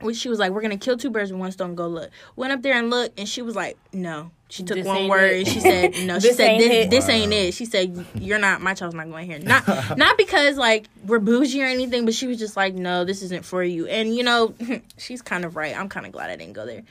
Which 0.00 0.16
she 0.16 0.28
was 0.28 0.38
like, 0.38 0.52
we're 0.52 0.62
gonna 0.62 0.76
kill 0.76 0.96
two 0.96 1.10
birds 1.10 1.32
with 1.32 1.40
one 1.40 1.50
stone. 1.52 1.74
Go 1.74 1.88
look. 1.88 2.10
Went 2.36 2.52
up 2.52 2.62
there 2.62 2.74
and 2.74 2.90
looked, 2.90 3.18
and 3.18 3.28
she 3.28 3.42
was 3.42 3.56
like, 3.56 3.76
no. 3.92 4.30
She 4.50 4.62
took 4.62 4.76
This 4.78 4.86
one 4.86 5.08
word 5.08 5.32
it. 5.32 5.38
and 5.38 5.48
she 5.48 5.60
said, 5.60 5.94
no. 6.06 6.18
She 6.18 6.32
said, 6.32 6.48
ain't 6.48 6.60
this, 6.60 6.72
it. 6.86 6.90
this 6.90 7.08
ain't 7.08 7.32
it. 7.32 7.52
She 7.52 7.66
said, 7.66 8.06
you're 8.14 8.38
not. 8.38 8.62
My 8.62 8.72
child's 8.74 8.94
not 8.94 9.10
going 9.10 9.26
here. 9.26 9.38
Not 9.38 9.66
not 9.98 10.16
because 10.16 10.56
like 10.56 10.88
we're 11.06 11.18
bougie 11.18 11.62
or 11.62 11.66
anything, 11.66 12.04
but 12.04 12.14
she 12.14 12.26
was 12.26 12.38
just 12.38 12.56
like, 12.56 12.74
no, 12.74 13.04
this 13.04 13.22
isn't 13.22 13.44
for 13.44 13.62
you. 13.62 13.86
And 13.86 14.14
you 14.14 14.22
know, 14.22 14.54
she's 14.96 15.20
kind 15.20 15.44
of 15.44 15.56
right. 15.56 15.76
I'm 15.76 15.88
kind 15.88 16.06
of 16.06 16.12
glad 16.12 16.30
I 16.30 16.36
didn't 16.36 16.54
go 16.54 16.64
there. 16.64 16.82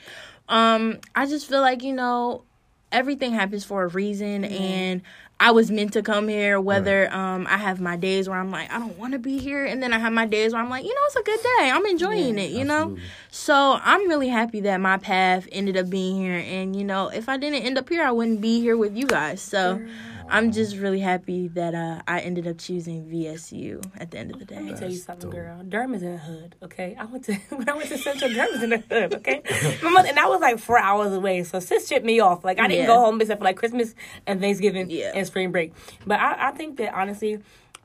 Um, 0.48 0.98
I 1.14 1.26
just 1.26 1.48
feel 1.48 1.60
like 1.60 1.82
you 1.82 1.94
know, 1.94 2.42
everything 2.92 3.32
happens 3.32 3.64
for 3.64 3.82
a 3.84 3.88
reason, 3.88 4.44
and 4.44 5.02
I 5.40 5.52
was 5.52 5.70
meant 5.70 5.92
to 5.92 6.02
come 6.02 6.28
here. 6.28 6.60
Whether 6.60 7.12
um 7.14 7.46
I 7.48 7.56
have 7.56 7.80
my 7.80 7.96
days 7.96 8.28
where 8.28 8.38
I'm 8.38 8.50
like 8.50 8.72
I 8.72 8.78
don't 8.78 8.98
want 8.98 9.12
to 9.12 9.18
be 9.18 9.38
here, 9.38 9.64
and 9.64 9.82
then 9.82 9.92
I 9.92 9.98
have 9.98 10.12
my 10.12 10.26
days 10.26 10.52
where 10.52 10.62
I'm 10.62 10.70
like 10.70 10.84
you 10.84 10.94
know 10.94 11.00
it's 11.06 11.16
a 11.16 11.22
good 11.22 11.40
day. 11.42 11.70
I'm 11.70 11.86
enjoying 11.86 12.38
it. 12.38 12.50
You 12.50 12.64
know. 12.64 12.96
So 13.30 13.78
I'm 13.82 14.08
really 14.08 14.28
happy 14.28 14.60
that 14.62 14.80
my 14.80 14.96
path 14.96 15.48
ended 15.52 15.76
up 15.76 15.88
being 15.90 16.16
here, 16.16 16.42
and 16.44 16.74
you 16.74 16.84
know 16.84 17.08
if 17.08 17.28
I 17.28 17.36
didn't 17.36 17.62
end 17.62 17.78
up 17.78 17.88
here, 17.88 18.02
I 18.02 18.10
wouldn't 18.10 18.40
be 18.40 18.60
here 18.60 18.76
with 18.76 18.96
you 18.96 19.06
guys. 19.06 19.40
So. 19.40 19.80
I'm 20.30 20.52
just 20.52 20.76
really 20.76 21.00
happy 21.00 21.48
that 21.48 21.74
uh, 21.74 22.02
I 22.06 22.20
ended 22.20 22.46
up 22.46 22.58
choosing 22.58 23.06
VSU 23.06 23.84
at 23.98 24.10
the 24.10 24.18
end 24.18 24.32
of 24.32 24.38
the 24.38 24.44
day. 24.44 24.56
Let 24.56 24.64
me 24.64 24.74
tell 24.74 24.90
you 24.90 24.96
something, 24.96 25.30
girl. 25.30 25.62
Durham 25.62 25.94
is 25.94 26.02
in 26.02 26.12
the 26.12 26.18
hood, 26.18 26.56
okay? 26.62 26.96
I 26.98 27.04
went 27.06 27.24
to 27.24 27.34
when 27.50 27.68
I 27.68 27.74
went 27.74 27.88
to 27.88 27.98
Central, 27.98 28.32
Durham 28.32 28.54
is 28.54 28.62
in 28.62 28.70
the 28.70 28.78
hood, 28.78 29.14
okay? 29.14 29.42
My 29.82 29.90
mother, 29.90 30.08
and 30.08 30.18
I 30.18 30.26
was 30.26 30.40
like 30.40 30.58
four 30.58 30.78
hours 30.78 31.12
away, 31.12 31.42
so 31.44 31.60
sis 31.60 31.88
tripped 31.88 32.04
me 32.06 32.20
off. 32.20 32.44
Like 32.44 32.58
I 32.58 32.68
didn't 32.68 32.82
Yeah. 32.82 32.86
go 32.88 32.98
home 33.00 33.20
except 33.20 33.40
for 33.40 33.44
like 33.44 33.56
Christmas 33.56 33.94
and 34.26 34.40
Thanksgiving 34.40 34.90
Yeah. 34.90 35.12
and 35.14 35.26
spring 35.26 35.50
break. 35.52 35.72
But 36.06 36.20
I, 36.20 36.48
I 36.48 36.50
think 36.52 36.76
that 36.78 36.94
honestly, 36.94 37.38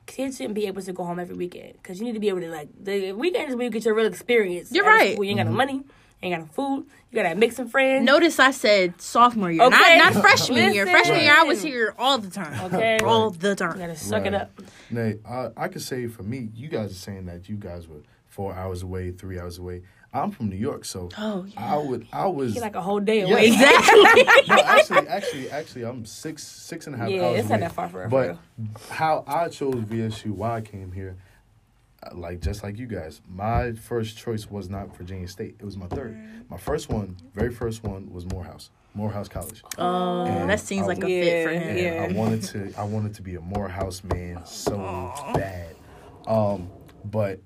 kids 0.06 0.36
shouldn't 0.36 0.54
be 0.54 0.66
able 0.66 0.82
to 0.82 0.92
go 0.92 1.04
home 1.04 1.18
every 1.18 1.34
weekend 1.36 1.72
because 1.74 1.98
you 1.98 2.04
need 2.04 2.12
to 2.12 2.20
be 2.20 2.28
able 2.28 2.40
to 2.40 2.50
like 2.50 2.68
the 2.78 3.12
weekend 3.12 3.48
is 3.50 3.56
where 3.56 3.64
you 3.64 3.70
get 3.70 3.84
your 3.84 3.94
real 3.94 4.06
experience. 4.06 4.70
You're 4.72 4.84
right. 4.84 5.12
school. 5.14 5.24
You 5.24 5.30
ain't 5.30 5.38
got 5.40 5.46
no 5.46 5.52
money, 5.52 5.82
ain't 6.22 6.34
got 6.34 6.40
no 6.40 6.46
food. 6.52 6.86
You 7.10 7.22
gotta 7.22 7.34
make 7.34 7.52
some 7.52 7.68
friends. 7.68 8.04
Notice 8.04 8.38
I 8.38 8.50
said 8.50 9.00
sophomore 9.00 9.50
year, 9.50 9.62
Okay. 9.64 9.98
not 9.98 10.14
not 10.14 10.22
freshman 10.22 10.72
year. 10.74 10.84
Listen. 10.84 10.88
Freshman 10.90 11.20
year, 11.20 11.34
I 11.36 11.42
was 11.44 11.62
here 11.62 11.94
all 11.98 12.18
the 12.18 12.30
time. 12.30 12.72
Okay. 12.72 12.98
all 13.04 13.30
the 13.30 13.54
time. 13.54 13.68
you 13.70 13.72
time. 13.74 13.78
gotta 13.88 13.96
suck 13.96 14.26
it 14.26 14.34
up. 14.34 14.50
Nay, 14.90 15.18
I, 15.28 15.50
I 15.56 15.68
could 15.68 15.82
say 15.82 16.06
for 16.06 16.22
me, 16.22 16.48
you 16.54 16.68
guys 16.68 16.90
are 16.90 16.94
saying 16.94 17.26
that 17.26 17.48
you 17.48 17.56
guys 17.56 17.86
were 17.88 18.00
four 18.26 18.54
hours 18.54 18.82
away, 18.82 19.10
three 19.12 19.38
hours 19.38 19.58
away. 19.58 19.82
I'm 20.12 20.30
from 20.30 20.48
New 20.48 20.56
York, 20.56 20.84
so 20.84 21.08
Oh, 21.18 21.44
I 21.56 21.76
would, 21.76 22.06
I 22.12 22.26
was. 22.26 22.54
You're 22.54 22.62
like 22.62 22.76
a 22.76 22.80
whole 22.82 23.00
day 23.00 23.20
Yeah, 23.26 23.32
away. 23.34 23.46
Exactly. 23.52 24.24
no, 24.48 24.62
actually, 24.62 25.08
actually, 25.08 25.50
actually, 25.50 25.82
I'm 25.84 26.04
six, 26.04 26.44
six 26.44 26.86
and 26.86 26.94
a 26.94 26.98
half 26.98 27.10
Yeah, 27.10 27.22
hours 27.26 27.40
it's 27.40 27.48
not 27.48 27.56
away. 27.56 27.60
that 27.68 27.72
far 27.72 27.88
for 27.88 28.08
But 28.08 28.28
real. 28.28 28.38
how 28.90 29.24
I 29.26 29.48
chose 29.48 29.74
VSU, 29.74 30.30
why 30.30 30.56
I 30.56 30.60
came 30.60 30.92
here, 30.92 31.16
like 32.12 32.40
just 32.40 32.62
like 32.62 32.78
you 32.78 32.86
guys, 32.86 33.20
my 33.28 33.72
first 33.72 34.16
choice 34.18 34.50
was 34.50 34.68
not 34.68 34.96
Virginia 34.96 35.28
State. 35.28 35.56
It 35.58 35.64
was 35.64 35.76
my 35.76 35.86
third. 35.86 36.18
My 36.50 36.56
first 36.58 36.88
one, 36.90 37.16
very 37.34 37.52
first 37.52 37.82
one, 37.84 38.12
was 38.12 38.26
Morehouse, 38.26 38.70
Morehouse 38.94 39.28
College. 39.28 39.62
Oh, 39.78 40.24
And 40.26 40.50
that 40.50 40.60
seems 40.60 40.84
I- 40.84 40.86
like 40.88 40.98
a 40.98 41.06
fit 41.06 41.44
for 41.46 41.52
him. 41.52 41.76
Yeah. 41.78 42.06
I 42.10 42.12
wanted 42.12 42.42
to 42.42 42.72
I 42.78 42.84
wanted 42.84 43.14
to 43.14 43.22
be 43.22 43.36
a 43.36 43.40
Morehouse 43.40 44.02
man 44.04 44.44
so 44.44 44.76
bad. 45.34 45.74
Um, 46.26 46.70
but 47.04 47.40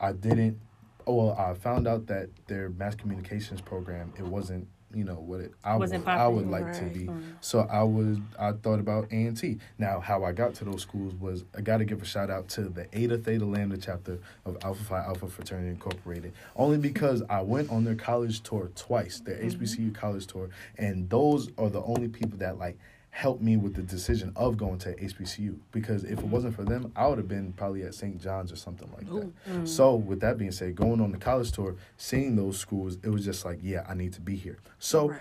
I 0.00 0.12
didn't 0.12 0.58
well, 1.06 1.32
I 1.36 1.54
found 1.54 1.88
out 1.88 2.06
that 2.06 2.28
their 2.46 2.68
mass 2.70 2.94
communications 2.94 3.60
program 3.60 4.12
it 4.18 4.24
wasn't 4.24 4.68
you 4.94 5.04
know 5.04 5.14
what 5.14 5.40
it 5.40 5.52
I 5.64 5.72
would 5.74 5.80
Wasn't 5.80 6.06
I 6.06 6.26
would 6.28 6.44
popular, 6.44 6.60
like 6.64 6.72
to 6.78 6.84
right. 6.84 6.94
be. 6.94 7.10
So 7.40 7.60
I 7.70 7.82
was 7.82 8.18
I 8.38 8.52
thought 8.52 8.80
about 8.80 9.04
A 9.12 9.14
and 9.26 9.36
T. 9.36 9.58
Now 9.78 10.00
how 10.00 10.24
I 10.24 10.32
got 10.32 10.54
to 10.56 10.64
those 10.64 10.82
schools 10.82 11.14
was 11.14 11.44
I 11.56 11.60
got 11.60 11.78
to 11.78 11.84
give 11.84 12.02
a 12.02 12.04
shout 12.04 12.30
out 12.30 12.48
to 12.50 12.62
the 12.62 12.86
Eta 12.96 13.18
Theta 13.18 13.44
Lambda 13.44 13.76
chapter 13.78 14.18
of 14.44 14.56
Alpha 14.62 14.82
Phi 14.84 14.98
Alpha 15.04 15.28
Fraternity 15.28 15.68
Incorporated. 15.70 16.32
Only 16.56 16.78
because 16.78 17.22
I 17.28 17.42
went 17.42 17.70
on 17.70 17.84
their 17.84 17.94
college 17.94 18.42
tour 18.42 18.70
twice, 18.76 19.20
their 19.20 19.36
Mm-hmm. 19.36 19.62
HBCU 19.62 19.94
college 19.94 20.26
tour, 20.26 20.50
and 20.78 21.08
those 21.10 21.50
are 21.58 21.68
the 21.70 21.82
only 21.82 22.08
people 22.08 22.38
that 22.38 22.58
like 22.58 22.78
helped 23.14 23.42
me 23.42 23.58
with 23.58 23.74
the 23.74 23.82
decision 23.82 24.32
of 24.36 24.56
going 24.56 24.78
to 24.78 24.94
HBCU 24.96 25.58
because 25.70 26.02
if 26.02 26.18
it 26.18 26.24
wasn't 26.24 26.56
for 26.56 26.64
them, 26.64 26.90
I 26.96 27.06
would 27.06 27.18
have 27.18 27.28
been 27.28 27.52
probably 27.52 27.82
at 27.82 27.94
St. 27.94 28.18
John's 28.18 28.50
or 28.50 28.56
something 28.56 28.90
like 28.96 29.06
that. 29.54 29.68
So 29.68 29.94
with 29.94 30.20
that 30.20 30.38
being 30.38 30.50
said, 30.50 30.74
going 30.74 30.98
on 30.98 31.12
the 31.12 31.18
college 31.18 31.52
tour, 31.52 31.76
seeing 31.98 32.36
those 32.36 32.58
schools, 32.58 32.96
it 33.02 33.10
was 33.10 33.22
just 33.24 33.44
like, 33.44 33.58
yeah, 33.62 33.84
I 33.86 33.92
need 33.94 34.14
to 34.14 34.20
be 34.22 34.34
here. 34.34 34.58
So 34.78 35.10
Right. 35.10 35.20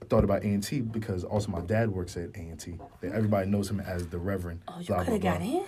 I 0.00 0.04
thought 0.06 0.22
about 0.22 0.42
A 0.44 0.46
and 0.46 0.62
T 0.62 0.80
because 0.80 1.24
also 1.24 1.50
my 1.50 1.60
dad 1.60 1.90
works 1.90 2.16
at 2.16 2.30
A 2.36 2.38
and 2.38 2.60
T. 2.60 2.78
Everybody 3.02 3.48
knows 3.50 3.68
him 3.68 3.80
as 3.80 4.06
the 4.06 4.18
Reverend. 4.18 4.60
Oh, 4.68 4.78
you 4.78 4.86
could 4.86 5.06
have 5.08 5.20
got 5.20 5.40
in. 5.42 5.64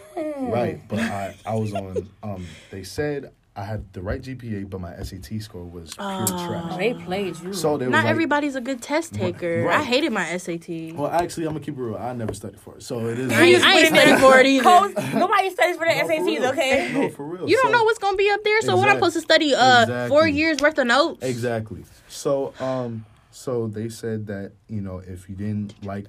Right, 0.51 0.81
but 0.89 1.01
I, 1.01 1.35
I 1.45 1.55
was 1.57 1.75
on. 1.75 2.09
Um, 2.23 2.47
they 2.71 2.85
said 2.85 3.33
I 3.59 3.65
had 3.65 3.91
the 3.95 4.03
right 4.03 4.21
GPA, 4.21 4.69
but 4.69 4.83
my 4.83 4.95
SAT 5.03 5.41
score 5.41 5.65
was 5.65 5.95
pure 5.95 6.07
Oh, 6.07 6.47
trash. 6.47 6.77
they 6.77 6.93
played 6.93 7.41
you. 7.41 7.55
So 7.55 7.79
they 7.79 7.87
Not 7.87 8.05
like, 8.05 8.11
everybody's 8.11 8.55
a 8.55 8.61
good 8.61 8.83
test 8.83 9.15
taker. 9.15 9.63
Right. 9.65 9.81
I 9.81 9.83
hated 9.83 10.13
my 10.13 10.37
SAT. 10.37 10.93
Well, 10.95 11.07
actually, 11.11 11.47
I'm 11.47 11.55
gonna 11.55 11.65
keep 11.65 11.79
it 11.79 11.81
real. 11.81 11.97
I 11.97 12.13
never 12.13 12.35
studied 12.35 12.61
for 12.61 12.75
it, 12.77 12.83
so 12.83 13.07
it 13.07 13.19
is. 13.19 13.33
I 13.33 13.43
ain't, 13.45 13.65
I 13.65 13.79
ain't 13.79 13.89
Put 13.91 13.99
it 13.99 14.09
in 14.09 14.19
studying 14.19 14.19
for 14.19 14.39
it 14.39 14.47
either. 14.47 14.63
Codes, 14.65 15.15
nobody 15.15 15.51
studies 15.51 15.77
for 15.79 15.87
the 15.87 15.95
No, 15.95 16.07
SATs, 16.07 16.27
real. 16.27 16.45
okay? 16.51 16.91
No, 16.93 17.09
for 17.09 17.25
real. 17.25 17.49
You 17.49 17.57
don't 17.57 17.73
So- 17.73 17.79
know 17.79 17.85
what's 17.85 17.99
gonna 17.99 18.17
be 18.19 18.29
up 18.31 18.45
there, 18.45 18.61
so 18.61 18.77
what 18.77 18.91
I'm 18.91 18.97
Exactly. 18.99 19.11
supposed 19.11 19.15
to 19.15 19.21
study? 19.23 19.55
Uh, 19.55 20.09
four 20.09 20.29
years 20.29 20.61
worth 20.61 20.77
of 20.79 20.87
notes. 20.87 21.25
Exactly. 21.25 21.85
So, 22.09 22.53
um, 22.61 23.07
so 23.31 23.69
they 23.69 23.89
said 23.89 24.27
that 24.27 24.53
you 24.69 24.83
know 24.83 24.99
if 24.99 25.31
you 25.31 25.35
didn't 25.35 25.83
like, 25.83 26.09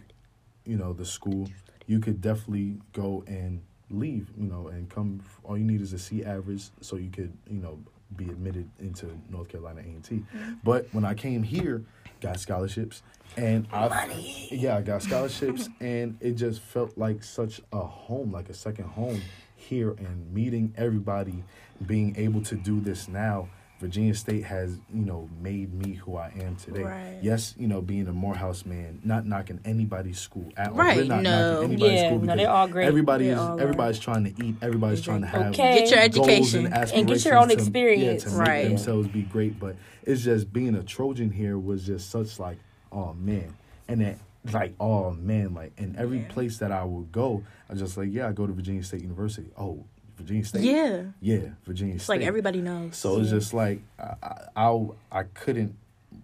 you 0.65 0.75
know, 0.77 0.91
the 0.91 1.05
school, 1.05 1.47
you 1.85 1.99
could 2.01 2.19
definitely 2.19 2.79
go 2.91 3.23
and 3.25 3.61
leave. 3.89 4.29
You 4.37 4.47
know, 4.47 4.67
and 4.67 4.89
come. 4.89 5.21
All 5.43 5.57
you 5.57 5.63
need 5.63 5.81
is 5.81 5.93
a 5.93 5.99
C 5.99 6.23
average, 6.23 6.69
so 6.81 6.95
you 6.95 7.09
could 7.09 7.33
you 7.49 7.59
know 7.59 7.79
be 8.15 8.25
admitted 8.25 8.69
into 8.79 9.07
North 9.29 9.49
Carolina 9.49 9.81
A 9.81 9.83
and 9.83 10.03
T. 10.03 10.15
Mm-hmm. 10.15 10.53
But 10.63 10.87
when 10.91 11.03
I 11.03 11.13
came 11.13 11.43
here, 11.43 11.83
got 12.21 12.39
scholarships, 12.39 13.03
and 13.35 13.67
I 13.71 14.07
yeah, 14.51 14.77
I 14.77 14.81
got 14.81 15.03
scholarships, 15.03 15.69
and 15.79 16.17
it 16.21 16.33
just 16.33 16.61
felt 16.61 16.97
like 16.97 17.23
such 17.23 17.61
a 17.73 17.79
home, 17.79 18.31
like 18.31 18.49
a 18.49 18.53
second 18.53 18.85
home 18.85 19.21
here, 19.55 19.91
and 19.91 20.33
meeting 20.33 20.73
everybody, 20.77 21.43
being 21.85 22.15
able 22.17 22.41
to 22.43 22.55
do 22.55 22.79
this 22.79 23.07
now. 23.07 23.49
Virginia 23.79 24.15
State 24.15 24.43
has, 24.43 24.71
you 24.93 25.05
know, 25.05 25.29
made 25.41 25.71
me 25.73 25.93
who 25.93 26.15
I 26.17 26.31
am 26.41 26.55
today. 26.55 26.81
Right. 26.83 27.19
Yes, 27.21 27.53
you 27.59 27.67
know, 27.67 27.79
being 27.81 28.07
a 28.07 28.11
Morehouse 28.13 28.65
man, 28.65 28.99
not 29.03 29.25
knocking 29.27 29.59
anybody's 29.65 30.19
school 30.19 30.51
at 30.57 30.69
all. 30.69 30.73
Right, 30.75 30.97
We're 30.97 31.03
not 31.05 31.21
no. 31.21 31.53
knocking 31.53 31.71
anybody's 31.71 31.99
Yeah, 32.01 32.07
school 32.09 32.21
no, 32.21 32.35
they're 32.35 32.49
all 32.49 32.67
great. 32.67 32.87
Everybody 32.87 33.25
They're 33.25 33.33
is 33.35 33.39
all 33.39 33.61
everybody's 33.61 33.99
trying 33.99 34.23
to 34.33 34.43
eat. 34.43 34.55
Everybody's 34.63 35.01
trying 35.01 35.21
to 35.21 35.27
have 35.27 35.47
Okay. 35.53 35.79
Get 35.79 35.91
your 35.91 35.99
education. 35.99 36.65
and 36.65 36.91
And 36.91 37.07
get 37.07 37.23
your 37.23 37.37
own 37.37 37.49
to- 37.49 37.53
experience. 37.53 38.25
yeah, 38.25 38.31
to 38.31 38.37
make 38.39 38.67
themselves 38.69 39.07
be 39.09 39.21
great. 39.21 39.59
But 39.59 39.75
it's 40.03 40.23
just 40.23 40.51
being 40.51 40.73
a 40.75 40.81
Trojan 40.83 41.29
here 41.29 41.59
was 41.59 41.85
just 41.85 42.09
such 42.09 42.39
like, 42.39 42.57
oh 42.91 43.13
man, 43.13 43.55
and 43.87 44.01
then 44.01 44.19
like, 44.51 44.73
oh 44.79 45.11
man, 45.11 45.53
like, 45.53 45.73
in 45.77 45.95
every 45.97 46.19
Yeah. 46.19 46.27
place 46.29 46.57
that 46.59 46.71
I 46.71 46.83
would 46.83 47.11
go, 47.11 47.43
I 47.69 47.75
just 47.75 47.95
like, 47.97 48.09
yeah, 48.11 48.27
I 48.27 48.31
go 48.31 48.47
to 48.47 48.53
Virginia 48.53 48.81
State 48.81 49.01
University. 49.01 49.49
Oh, 49.57 49.83
Virginia 50.17 50.43
State. 50.45 50.63
Yeah, 50.63 51.03
yeah, 51.21 51.49
Virginia 51.65 51.95
it's 51.95 52.03
State. 52.05 52.17
like 52.19 52.27
everybody 52.27 52.61
knows. 52.61 52.95
So 52.97 53.19
it's 53.19 53.29
just 53.29 53.53
like 53.53 53.81
I, 53.99 54.13
I, 54.23 54.39
I, 54.69 54.79
I 55.11 55.23
couldn't 55.23 55.75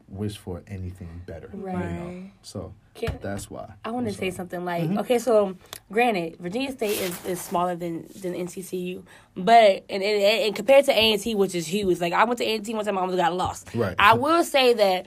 wish 0.09 0.37
for 0.37 0.61
anything 0.67 1.21
better. 1.25 1.49
You 1.53 1.59
know? 1.59 1.65
Right. 1.65 2.31
So 2.43 2.73
Can- 2.93 3.17
that's 3.21 3.49
why. 3.49 3.73
I 3.83 3.91
want 3.91 4.07
to 4.07 4.13
say 4.13 4.29
something 4.31 4.63
like, 4.65 4.83
Mm-hmm. 4.83 4.99
okay, 4.99 5.17
so 5.19 5.55
granted, 5.91 6.37
Virginia 6.39 6.71
State 6.71 6.99
is, 6.99 7.25
is 7.25 7.41
smaller 7.41 7.75
than 7.75 8.07
than 8.21 8.33
NCCU, 8.33 9.03
but 9.35 9.83
and, 9.89 10.03
and, 10.03 10.21
and 10.23 10.55
compared 10.55 10.85
to 10.85 10.91
A 10.91 11.13
and 11.13 11.21
T, 11.21 11.33
which 11.35 11.55
is 11.55 11.65
huge, 11.67 11.99
like 11.99 12.13
I 12.13 12.23
went 12.25 12.37
to 12.39 12.45
A 12.45 12.55
and 12.55 12.65
T 12.65 12.73
one 12.73 12.85
time, 12.85 12.97
I 12.97 13.01
almost 13.01 13.17
got 13.17 13.33
lost. 13.33 13.69
Right. 13.73 13.95
I 13.99 14.13
will 14.13 14.43
say 14.43 14.73
that. 14.73 15.05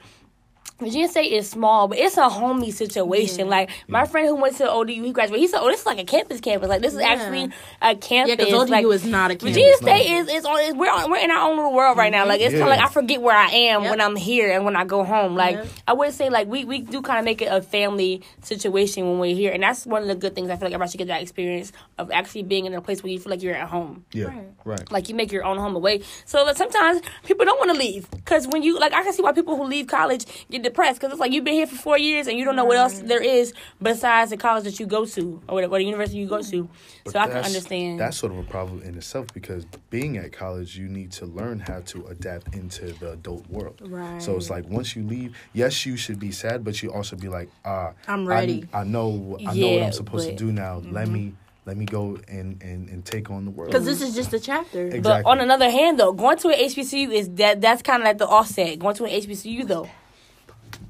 Virginia 0.78 1.08
State 1.08 1.32
is 1.32 1.48
small, 1.48 1.88
but 1.88 1.98
it's 1.98 2.18
a 2.18 2.28
homey 2.28 2.70
situation. 2.70 3.48
Like 3.48 3.70
my 3.88 4.04
friend 4.06 4.28
who 4.28 4.34
went 4.36 4.56
to 4.58 4.70
ODU, 4.70 5.02
he 5.02 5.12
graduated. 5.12 5.40
He 5.40 5.48
said, 5.48 5.60
"Oh, 5.60 5.68
this 5.70 5.80
is 5.80 5.86
like 5.86 5.98
a 5.98 6.04
campus 6.04 6.40
campus. 6.40 6.68
Like 6.68 6.82
this 6.82 6.92
is 6.92 7.00
Yeah. 7.00 7.08
actually 7.08 7.50
a 7.80 7.96
campus. 7.96 8.28
yeah, 8.30 8.34
because 8.36 8.52
ODU 8.52 8.70
like, 8.72 8.84
is 8.86 9.04
not 9.06 9.30
a 9.30 9.34
campus. 9.36 9.48
Virginia 9.56 9.72
campus. 9.80 9.88
State 10.06 10.12
is 10.12 10.28
is 10.28 10.44
on. 10.44 10.60
Is, 10.60 10.74
we're 10.74 10.90
on, 10.90 11.10
we're 11.10 11.16
in 11.18 11.30
our 11.30 11.48
own 11.48 11.56
little 11.56 11.72
world 11.72 11.96
right 11.96 12.12
now. 12.12 12.26
Like 12.26 12.40
it's 12.42 12.52
kind 12.52 12.64
of 12.64 12.68
like 12.68 12.80
I 12.80 12.88
forget 12.88 13.22
where 13.22 13.34
I 13.36 13.46
am 13.48 13.82
Yep. 13.82 13.90
when 13.90 14.00
I'm 14.02 14.16
here 14.16 14.52
and 14.52 14.64
when 14.66 14.76
I 14.76 14.84
go 14.84 15.02
home. 15.02 15.34
Like 15.34 15.56
Yep. 15.56 15.66
I 15.88 15.92
would 15.94 16.12
say 16.12 16.28
like 16.28 16.46
we 16.46 16.64
we 16.66 16.80
do 16.80 17.00
kind 17.00 17.18
of 17.18 17.24
make 17.24 17.40
it 17.40 17.46
a 17.46 17.62
family 17.62 18.22
situation 18.42 19.06
when 19.08 19.18
we're 19.18 19.34
here, 19.34 19.52
and 19.52 19.62
that's 19.62 19.86
one 19.86 20.02
of 20.02 20.08
the 20.08 20.14
good 20.14 20.34
things 20.34 20.50
I 20.50 20.56
feel 20.56 20.66
like 20.66 20.74
everybody 20.74 20.90
should 20.90 20.98
get 20.98 21.08
that 21.08 21.22
experience 21.22 21.72
of 21.96 22.10
actually 22.10 22.42
being 22.42 22.66
in 22.66 22.74
a 22.74 22.82
place 22.82 23.02
where 23.02 23.10
you 23.12 23.18
feel 23.18 23.30
like 23.30 23.42
you're 23.42 23.54
at 23.54 23.68
home. 23.68 24.04
Yeah. 24.12 24.26
Right. 24.26 24.46
Right. 24.66 24.92
Like 24.92 25.08
you 25.08 25.14
make 25.14 25.32
your 25.32 25.44
own 25.44 25.56
home 25.56 25.74
away. 25.74 26.02
So 26.26 26.44
like, 26.44 26.56
sometimes 26.56 27.00
people 27.24 27.46
don't 27.46 27.58
want 27.58 27.70
to 27.72 27.78
leave 27.78 28.10
because 28.10 28.46
when 28.46 28.62
you 28.62 28.78
like 28.78 28.92
I 28.92 29.02
can 29.02 29.14
see 29.14 29.22
why 29.22 29.32
people 29.32 29.56
who 29.56 29.64
leave 29.64 29.86
college 29.86 30.26
get 30.50 30.65
depressed 30.68 31.00
because 31.00 31.12
it's 31.12 31.20
like 31.20 31.32
you've 31.32 31.44
been 31.44 31.54
here 31.54 31.66
for 31.66 31.76
four 31.76 31.98
years 31.98 32.26
and 32.26 32.38
you 32.38 32.44
don't 32.44 32.56
know 32.56 32.64
what 32.64 32.76
else 32.76 32.98
there 32.98 33.22
is 33.22 33.52
besides 33.80 34.30
the 34.30 34.36
college 34.36 34.64
that 34.64 34.78
you 34.80 34.86
go 34.86 35.04
to 35.04 35.40
or 35.48 35.54
whatever, 35.54 35.76
or 35.76 35.78
the 35.78 35.84
university 35.84 36.18
you 36.18 36.26
go 36.26 36.42
to. 36.42 36.68
But 37.04 37.12
so 37.12 37.18
I 37.18 37.26
can 37.28 37.36
understand. 37.38 38.00
That's 38.00 38.16
sort 38.16 38.32
of 38.32 38.38
a 38.38 38.42
problem 38.44 38.82
in 38.82 38.96
itself 38.96 39.26
because 39.32 39.64
being 39.90 40.16
at 40.16 40.32
college, 40.32 40.76
you 40.76 40.88
need 40.88 41.12
to 41.12 41.26
learn 41.26 41.60
how 41.60 41.80
to 41.80 42.06
adapt 42.06 42.54
into 42.54 42.92
the 42.92 43.12
adult 43.12 43.48
world. 43.48 43.80
Right. 43.82 44.20
So 44.20 44.36
it's 44.36 44.50
like 44.50 44.66
once 44.68 44.96
you 44.96 45.02
leave, 45.04 45.36
yes, 45.52 45.86
you 45.86 45.96
should 45.96 46.18
be 46.18 46.32
sad, 46.32 46.64
but 46.64 46.82
you 46.82 46.92
also 46.92 47.16
be 47.16 47.28
like, 47.28 47.48
ah, 47.64 47.92
I'm 48.08 48.26
ready. 48.26 48.66
I, 48.72 48.80
I 48.80 48.84
know, 48.84 49.36
I 49.46 49.54
know 49.54 49.70
what 49.70 49.82
I'm 49.82 49.92
supposed 49.92 50.28
but- 50.28 50.38
to 50.38 50.44
do 50.44 50.52
now. 50.52 50.82
Let 50.84 51.08
me, 51.08 51.34
let 51.66 51.76
me 51.76 51.84
go 51.84 52.16
and 52.28 52.62
and 52.62 52.88
and 52.88 53.04
take 53.04 53.28
on 53.30 53.44
the 53.44 53.50
world. 53.50 53.72
Because 53.72 53.84
this 53.84 54.00
is 54.00 54.14
just 54.14 54.32
a 54.32 54.38
chapter. 54.40 54.86
Exactly. 54.86 55.00
But 55.00 55.26
on 55.26 55.40
another 55.40 55.68
hand, 55.68 55.98
though, 55.98 56.12
going 56.12 56.38
to 56.38 56.48
an 56.48 56.54
HBCU 56.54 57.12
is 57.12 57.28
that 57.30 57.60
that's 57.60 57.82
kind 57.82 58.02
of 58.02 58.06
like 58.06 58.18
the 58.18 58.28
offset. 58.28 58.78
Going 58.78 58.94
to 58.96 59.04
an 59.04 59.10
HBCU 59.10 59.66
though, 59.66 59.88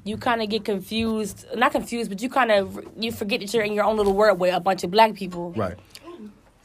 you 0.03 0.17
kind 0.17 0.41
of 0.41 0.49
get 0.49 0.65
confused. 0.65 1.45
Not 1.55 1.71
confused, 1.71 2.09
but 2.09 2.21
you 2.21 2.29
kind 2.29 2.51
of 2.51 2.79
you 2.97 3.11
forget 3.11 3.39
that 3.41 3.53
you're 3.53 3.63
in 3.63 3.73
your 3.73 3.85
own 3.85 3.97
little 3.97 4.13
world 4.13 4.39
with 4.39 4.53
a 4.53 4.59
bunch 4.59 4.83
of 4.83 4.91
black 4.91 5.13
people, 5.13 5.51
right. 5.51 5.77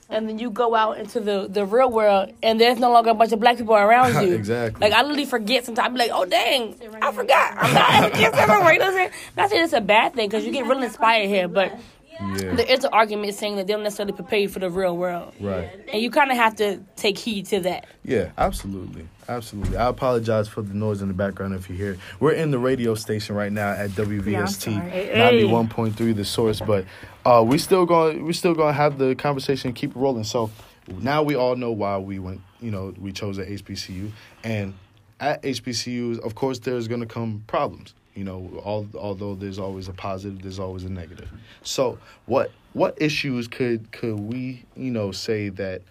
and 0.09 0.29
then 0.29 0.39
you 0.39 0.51
go 0.51 0.75
out 0.75 0.99
into 0.99 1.21
the 1.21 1.49
the 1.49 1.65
real 1.65 1.91
world, 1.91 2.33
and 2.43 2.61
there's 2.61 2.79
no 2.79 2.93
longer 2.93 3.11
a 3.11 3.15
bunch 3.15 3.33
of 3.33 3.41
black 3.41 3.59
people 3.59 3.75
around 3.75 4.15
you. 4.27 4.35
Exactly. 4.35 4.81
Like 4.81 4.93
I 4.93 5.03
literally 5.03 5.27
forget 5.27 5.65
sometimes. 5.65 5.87
I 5.87 5.93
be 5.93 5.99
like, 5.99 6.11
oh 6.13 6.25
dang, 6.25 6.77
I 7.01 7.13
forgot. 7.13 7.55
I'm 7.59 7.75
not 7.75 8.13
just 8.13 8.37
everywhere. 8.37 8.73
You 8.73 8.79
know 8.79 8.87
what 8.87 8.95
I'm 8.95 8.95
saying? 8.95 9.11
Not 9.37 9.51
saying 9.51 9.65
it's 9.65 9.73
a 9.73 9.81
bad 9.81 10.15
thing 10.15 10.29
because 10.29 10.45
you 10.45 10.53
get 10.53 10.67
really 10.67 10.85
inspired 10.87 11.29
here, 11.29 11.49
but 11.49 11.79
Yeah. 12.21 12.55
there 12.55 12.67
is 12.71 12.85
an 12.85 12.91
argument 12.93 13.35
saying 13.35 13.57
that 13.57 13.67
they 13.67 13.73
don't 13.73 13.83
necessarily 13.83 14.13
prepare 14.13 14.41
you 14.41 14.49
for 14.49 14.59
the 14.59 14.71
real 14.71 14.97
world, 14.97 15.35
Right. 15.41 15.71
and 15.93 16.01
you 16.03 16.11
kind 16.11 16.31
of 16.31 16.37
have 16.37 16.57
to 16.57 16.81
take 16.97 17.19
heed 17.19 17.47
to 17.47 17.61
that. 17.61 17.87
Yeah, 18.05 18.31
absolutely. 18.39 19.09
Absolutely. 19.29 19.77
I 19.77 19.89
apologize 19.89 20.49
for 20.49 20.63
the 20.63 20.75
noise 20.75 21.01
in 21.01 21.09
the 21.09 21.15
background 21.15 21.55
if 21.55 21.71
you 21.71 21.77
hear 21.77 21.93
it. 21.93 21.99
We're 22.21 22.33
in 22.33 22.51
the 22.51 22.59
radio 22.59 22.95
station 22.95 23.35
right 23.35 23.53
now 23.53 23.71
at 23.71 23.91
WVST, 23.91 24.75
sorry. 24.75 24.91
Hey. 24.91 25.13
91.3 25.15 26.13
the 26.17 26.25
source, 26.25 26.61
but 26.61 26.85
uh 27.25 27.43
we 27.47 27.57
still 27.59 27.87
going 27.87 28.25
we 28.25 28.33
still 28.33 28.55
going 28.55 28.69
to 28.75 28.77
have 28.77 28.99
the 28.99 29.15
conversation 29.15 29.69
and 29.69 29.77
keep 29.77 29.95
rolling. 29.95 30.25
So 30.25 30.51
now 31.01 31.23
we 31.23 31.35
all 31.37 31.55
know 31.57 31.71
why 31.73 31.99
we 31.99 32.19
went, 32.19 32.41
you 32.61 32.71
know, 32.71 32.93
we 32.99 33.13
chose 33.13 33.39
a 33.39 33.47
HBCU 33.47 34.11
and 34.45 34.75
at 35.21 35.41
HBCUs, 35.43 36.19
of 36.19 36.35
course 36.35 36.59
there's 36.59 36.89
going 36.89 37.01
to 37.01 37.07
come 37.07 37.45
problems. 37.47 37.95
You 38.15 38.25
know, 38.25 38.61
all, 38.63 38.87
although 38.95 39.35
there's 39.35 39.59
always 39.59 39.89
a 39.89 39.93
positive, 39.93 40.43
there's 40.43 40.59
always 40.59 40.85
a 40.85 40.91
negative. 40.91 41.31
So, 41.63 41.99
what 42.27 42.51
what 42.75 43.01
issues 43.01 43.49
could 43.49 43.91
could 43.93 44.19
we, 44.19 44.65
you 44.77 44.91
know, 44.91 45.13
say 45.13 45.49
that 45.51 45.83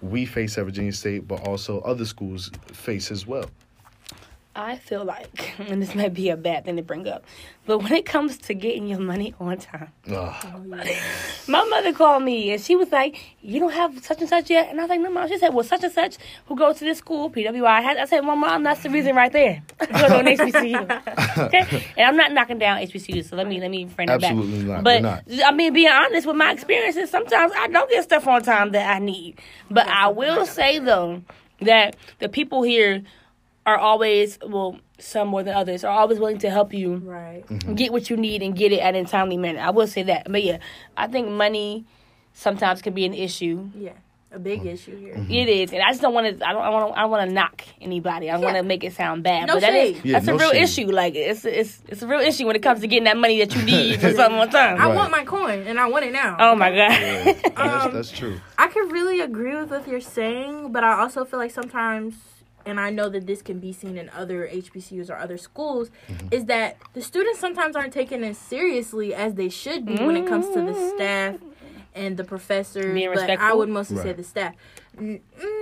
we 0.00 0.26
face 0.26 0.58
at 0.58 0.64
Virginia 0.64 0.92
State, 0.92 1.26
but 1.26 1.46
also 1.46 1.80
other 1.80 2.04
schools 2.04 2.50
face 2.72 3.10
as 3.10 3.26
well. 3.26 3.50
I 4.56 4.76
feel 4.76 5.04
like, 5.04 5.54
and 5.58 5.82
this 5.82 5.94
might 5.94 6.14
be 6.14 6.28
a 6.28 6.36
bad 6.36 6.64
thing 6.64 6.76
to 6.76 6.82
bring 6.82 7.08
up, 7.08 7.24
but 7.66 7.78
when 7.78 7.92
it 7.92 8.06
comes 8.06 8.38
to 8.38 8.54
getting 8.54 8.86
your 8.86 9.00
money 9.00 9.34
on 9.40 9.58
time, 9.58 9.88
Ugh. 10.08 10.46
my 11.48 11.64
mother 11.64 11.92
called 11.92 12.22
me 12.22 12.52
and 12.52 12.62
she 12.62 12.76
was 12.76 12.92
like, 12.92 13.18
"You 13.40 13.58
don't 13.58 13.72
have 13.72 14.04
such 14.04 14.20
and 14.20 14.28
such 14.28 14.50
yet," 14.50 14.70
and 14.70 14.78
I 14.78 14.84
was 14.84 14.90
like, 14.90 15.00
"No, 15.00 15.10
mom." 15.10 15.28
She 15.28 15.38
said, 15.38 15.54
"Well, 15.54 15.64
such 15.64 15.82
and 15.82 15.92
such 15.92 16.18
who 16.46 16.56
goes 16.56 16.78
to 16.78 16.84
this 16.84 16.98
school, 16.98 17.30
PWI." 17.30 17.66
I, 17.66 18.02
I 18.02 18.04
said, 18.04 18.20
"Well, 18.24 18.36
mom, 18.36 18.62
that's 18.62 18.82
the 18.82 18.90
reason 18.90 19.16
right 19.16 19.32
there. 19.32 19.62
Go 19.78 19.86
to 19.86 20.18
an 20.18 20.26
HBCU." 20.26 21.38
okay, 21.46 21.84
and 21.96 22.06
I'm 22.06 22.16
not 22.16 22.32
knocking 22.32 22.58
down 22.58 22.78
HBCU, 22.78 23.24
so 23.24 23.36
let 23.36 23.48
me 23.48 23.60
let 23.60 23.70
me 23.70 23.86
frame 23.88 24.06
that 24.06 24.20
back. 24.20 24.32
Absolutely 24.32 24.64
not. 24.64 24.84
But 24.84 25.02
not. 25.02 25.24
I 25.44 25.52
mean, 25.52 25.72
being 25.72 25.90
honest 25.90 26.26
with 26.26 26.36
my 26.36 26.52
experiences, 26.52 27.10
sometimes 27.10 27.52
I 27.56 27.66
don't 27.68 27.90
get 27.90 28.04
stuff 28.04 28.26
on 28.26 28.42
time 28.42 28.70
that 28.72 28.94
I 28.94 28.98
need. 28.98 29.40
But 29.70 29.88
I 29.88 30.08
will 30.08 30.46
say 30.46 30.78
though 30.78 31.22
that 31.60 31.96
the 32.18 32.28
people 32.28 32.62
here 32.62 33.02
are 33.66 33.78
always 33.78 34.38
well, 34.46 34.78
some 34.98 35.28
more 35.28 35.42
than 35.42 35.54
others, 35.54 35.84
are 35.84 35.90
always 35.98 36.18
willing 36.18 36.38
to 36.38 36.50
help 36.50 36.72
you 36.74 36.96
Right. 36.96 37.44
Mm-hmm. 37.46 37.74
get 37.74 37.92
what 37.92 38.10
you 38.10 38.16
need 38.16 38.42
and 38.42 38.54
get 38.56 38.72
it 38.72 38.80
at 38.80 38.94
a 38.94 39.04
timely 39.04 39.36
manner. 39.38 39.60
I 39.60 39.70
will 39.70 39.86
say 39.86 40.02
that. 40.04 40.30
But 40.30 40.42
yeah, 40.42 40.58
I 40.96 41.06
think 41.06 41.28
money 41.30 41.84
sometimes 42.32 42.82
can 42.82 42.94
be 42.94 43.04
an 43.04 43.14
issue. 43.14 43.70
Yeah. 43.74 43.92
a 44.32 44.38
big 44.38 44.60
mm-hmm. 44.60 44.68
issue 44.70 44.96
here. 44.98 45.14
Mm-hmm. 45.14 45.30
It 45.30 45.48
is, 45.48 45.72
and 45.72 45.80
I 45.80 45.90
just 45.90 46.02
don't 46.02 46.12
want 46.12 46.26
to. 46.40 46.46
I 46.48 46.52
don't. 46.52 46.62
I 46.62 46.68
want 46.68 46.92
to. 46.92 46.98
I 47.00 47.04
want 47.04 47.28
to 47.28 47.32
knock 47.34 47.62
anybody. 47.80 48.28
I 48.30 48.36
want 48.36 48.56
to 48.56 48.64
make 48.64 48.82
it 48.82 48.92
sound 48.92 49.22
bad, 49.22 49.46
No 49.46 49.54
but 49.54 49.60
that 49.60 49.74
is 49.74 49.94
shade. 49.96 50.04
Yeah, 50.04 50.12
that's 50.14 50.26
no 50.26 50.34
a 50.34 50.38
real 50.38 50.50
shade. 50.50 50.62
issue. 50.62 50.86
Like 50.90 51.14
it's 51.14 51.44
it's 51.44 51.80
it's 51.88 52.02
a 52.02 52.06
real 52.08 52.18
issue 52.20 52.44
when 52.46 52.56
it 52.56 52.62
comes 52.62 52.80
to 52.80 52.88
getting 52.88 53.04
that 53.04 53.16
money 53.16 53.38
that 53.38 53.54
you 53.54 53.62
need 53.62 54.00
for 54.00 54.10
something 54.18 54.36
one 54.36 54.50
time. 54.50 54.80
I 54.80 54.86
Right. 54.86 54.94
want 54.96 55.12
my 55.12 55.24
coin, 55.24 55.60
and 55.68 55.78
I 55.78 55.86
want 55.88 56.04
it 56.04 56.12
now. 56.12 56.36
oh 56.40 56.56
my 56.56 56.70
god. 56.70 56.90
Yeah, 57.00 57.32
that's, 57.54 57.84
Um, 57.86 57.94
that's 57.94 58.10
true. 58.10 58.40
I 58.58 58.66
can 58.66 58.88
really 58.88 59.20
agree 59.20 59.54
with 59.54 59.70
what 59.70 59.86
you're 59.86 60.00
saying, 60.00 60.72
but 60.72 60.82
I 60.82 60.98
also 61.00 61.24
feel 61.24 61.38
like 61.38 61.52
sometimes, 61.52 62.14
and 62.66 62.80
I 62.80 62.90
know 62.90 63.08
that 63.08 63.26
this 63.26 63.42
can 63.42 63.58
be 63.60 63.72
seen 63.72 63.96
in 63.98 64.08
other 64.10 64.48
HBCUs 64.48 65.10
or 65.10 65.16
other 65.16 65.36
schools, 65.38 65.90
Mm-hmm. 66.08 66.28
is 66.32 66.44
that 66.46 66.76
the 66.92 67.02
students 67.02 67.38
sometimes 67.40 67.76
aren't 67.76 67.92
taken 67.92 68.22
as 68.24 68.36
seriously 68.38 69.14
as 69.14 69.34
they 69.34 69.48
should 69.48 69.84
be 69.86 69.96
when 69.96 70.16
it 70.16 70.26
comes 70.26 70.46
to 70.54 70.60
the 70.62 70.74
staff 70.96 71.36
and 71.94 72.16
the 72.16 72.24
professors. 72.24 72.92
Being 72.94 73.12
but 73.14 73.30
I 73.30 73.52
would 73.52 73.68
mostly 73.68 73.98
say 73.98 74.12
the 74.12 74.24
staff. 74.24 74.54
Mm, 74.96 75.20
mm, 75.40 75.53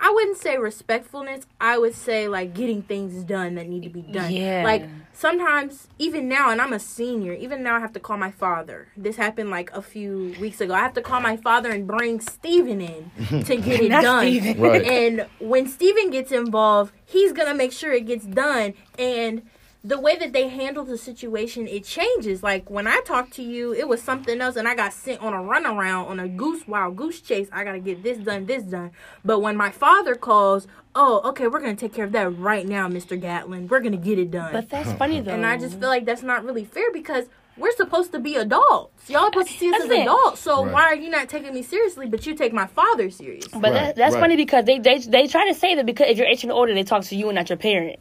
I 0.00 0.10
wouldn't 0.10 0.38
say 0.38 0.56
respectfulness. 0.56 1.46
I 1.60 1.76
would 1.78 1.94
say 1.94 2.26
like 2.26 2.54
getting 2.54 2.82
things 2.82 3.22
done 3.22 3.54
that 3.56 3.68
need 3.68 3.82
to 3.82 3.90
be 3.90 4.00
done. 4.00 4.32
Yeah. 4.32 4.62
Like 4.64 4.88
sometimes, 5.12 5.88
even 5.98 6.26
now, 6.28 6.50
and 6.50 6.60
I'm 6.60 6.72
a 6.72 6.80
senior, 6.80 7.34
even 7.34 7.62
now 7.62 7.76
I 7.76 7.80
have 7.80 7.92
to 7.92 8.00
call 8.00 8.16
my 8.16 8.30
father. 8.30 8.88
This 8.96 9.16
happened 9.16 9.50
like 9.50 9.70
a 9.72 9.82
few 9.82 10.34
weeks 10.40 10.60
ago. 10.60 10.72
I 10.72 10.80
have 10.80 10.94
to 10.94 11.02
call 11.02 11.20
my 11.20 11.36
father 11.36 11.70
and 11.70 11.86
bring 11.86 12.20
Steven 12.20 12.80
in 12.80 13.10
to 13.44 13.56
get 13.56 13.80
it 13.80 13.90
Not 13.90 14.02
done. 14.02 14.58
Right. 14.58 14.82
And 14.82 15.26
when 15.38 15.68
Steven 15.68 16.10
gets 16.10 16.32
involved, 16.32 16.94
he's 17.04 17.32
gonna 17.32 17.54
make 17.54 17.72
sure 17.72 17.92
it 17.92 18.06
gets 18.06 18.24
done. 18.24 18.72
And 18.98 19.42
the 19.82 19.98
way 19.98 20.16
that 20.16 20.32
they 20.34 20.48
handle 20.48 20.84
the 20.84 20.98
situation, 20.98 21.66
it 21.66 21.84
changes. 21.84 22.42
Like 22.42 22.68
when 22.68 22.86
I 22.86 23.00
talked 23.04 23.32
to 23.34 23.42
you, 23.42 23.72
it 23.72 23.88
was 23.88 24.02
something 24.02 24.40
else, 24.40 24.56
and 24.56 24.68
I 24.68 24.74
got 24.74 24.92
sent 24.92 25.20
on 25.22 25.32
a 25.32 25.38
runaround 25.38 26.06
on 26.08 26.20
a 26.20 26.28
goose 26.28 26.66
wild 26.68 26.96
goose 26.96 27.20
chase. 27.20 27.48
I 27.52 27.64
gotta 27.64 27.80
get 27.80 28.02
this 28.02 28.18
done, 28.18 28.46
this 28.46 28.62
done. 28.64 28.90
But 29.24 29.40
when 29.40 29.56
my 29.56 29.70
father 29.70 30.14
calls, 30.14 30.66
oh, 30.94 31.22
okay, 31.30 31.46
we're 31.46 31.60
gonna 31.60 31.76
take 31.76 31.94
care 31.94 32.04
of 32.04 32.12
that 32.12 32.28
right 32.38 32.66
now, 32.66 32.88
Mister 32.88 33.16
Gatlin. 33.16 33.68
We're 33.68 33.80
gonna 33.80 33.96
get 33.96 34.18
it 34.18 34.30
done. 34.30 34.52
But 34.52 34.68
that's 34.68 34.92
funny 34.92 35.20
though. 35.22 35.32
and 35.32 35.46
I 35.46 35.56
just 35.56 35.80
feel 35.80 35.88
like 35.88 36.04
that's 36.04 36.22
not 36.22 36.44
really 36.44 36.64
fair 36.64 36.90
because. 36.92 37.26
We're 37.56 37.72
supposed 37.72 38.12
to 38.12 38.18
be 38.18 38.36
adults. 38.36 39.10
Y'all 39.10 39.26
supposed 39.26 39.48
to 39.48 39.54
see 39.54 39.68
us 39.68 39.72
That's 39.80 39.84
as 39.84 39.90
it. 39.90 40.00
adults. 40.02 40.40
So 40.40 40.64
Right. 40.64 40.72
why 40.72 40.82
are 40.84 40.94
you 40.94 41.10
not 41.10 41.28
taking 41.28 41.52
me 41.52 41.62
seriously, 41.62 42.06
but 42.06 42.24
you 42.24 42.34
take 42.34 42.54
my 42.54 42.66
father 42.66 43.10
serious? 43.10 43.48
But 43.52 43.60
Right, 43.60 43.72
that, 43.74 43.96
that's 43.96 44.14
right. 44.14 44.20
funny 44.20 44.36
because 44.36 44.64
they, 44.64 44.78
they 44.78 44.98
they 44.98 45.26
try 45.26 45.46
to 45.48 45.52
say 45.54 45.74
that 45.74 45.84
because 45.84 46.08
if 46.08 46.16
you're 46.16 46.28
18 46.28 46.50
or 46.50 46.54
older, 46.54 46.72
they 46.72 46.84
talk 46.84 47.02
to 47.04 47.16
you 47.16 47.28
and 47.28 47.34
not 47.34 47.50
your 47.50 47.58
parent. 47.58 47.98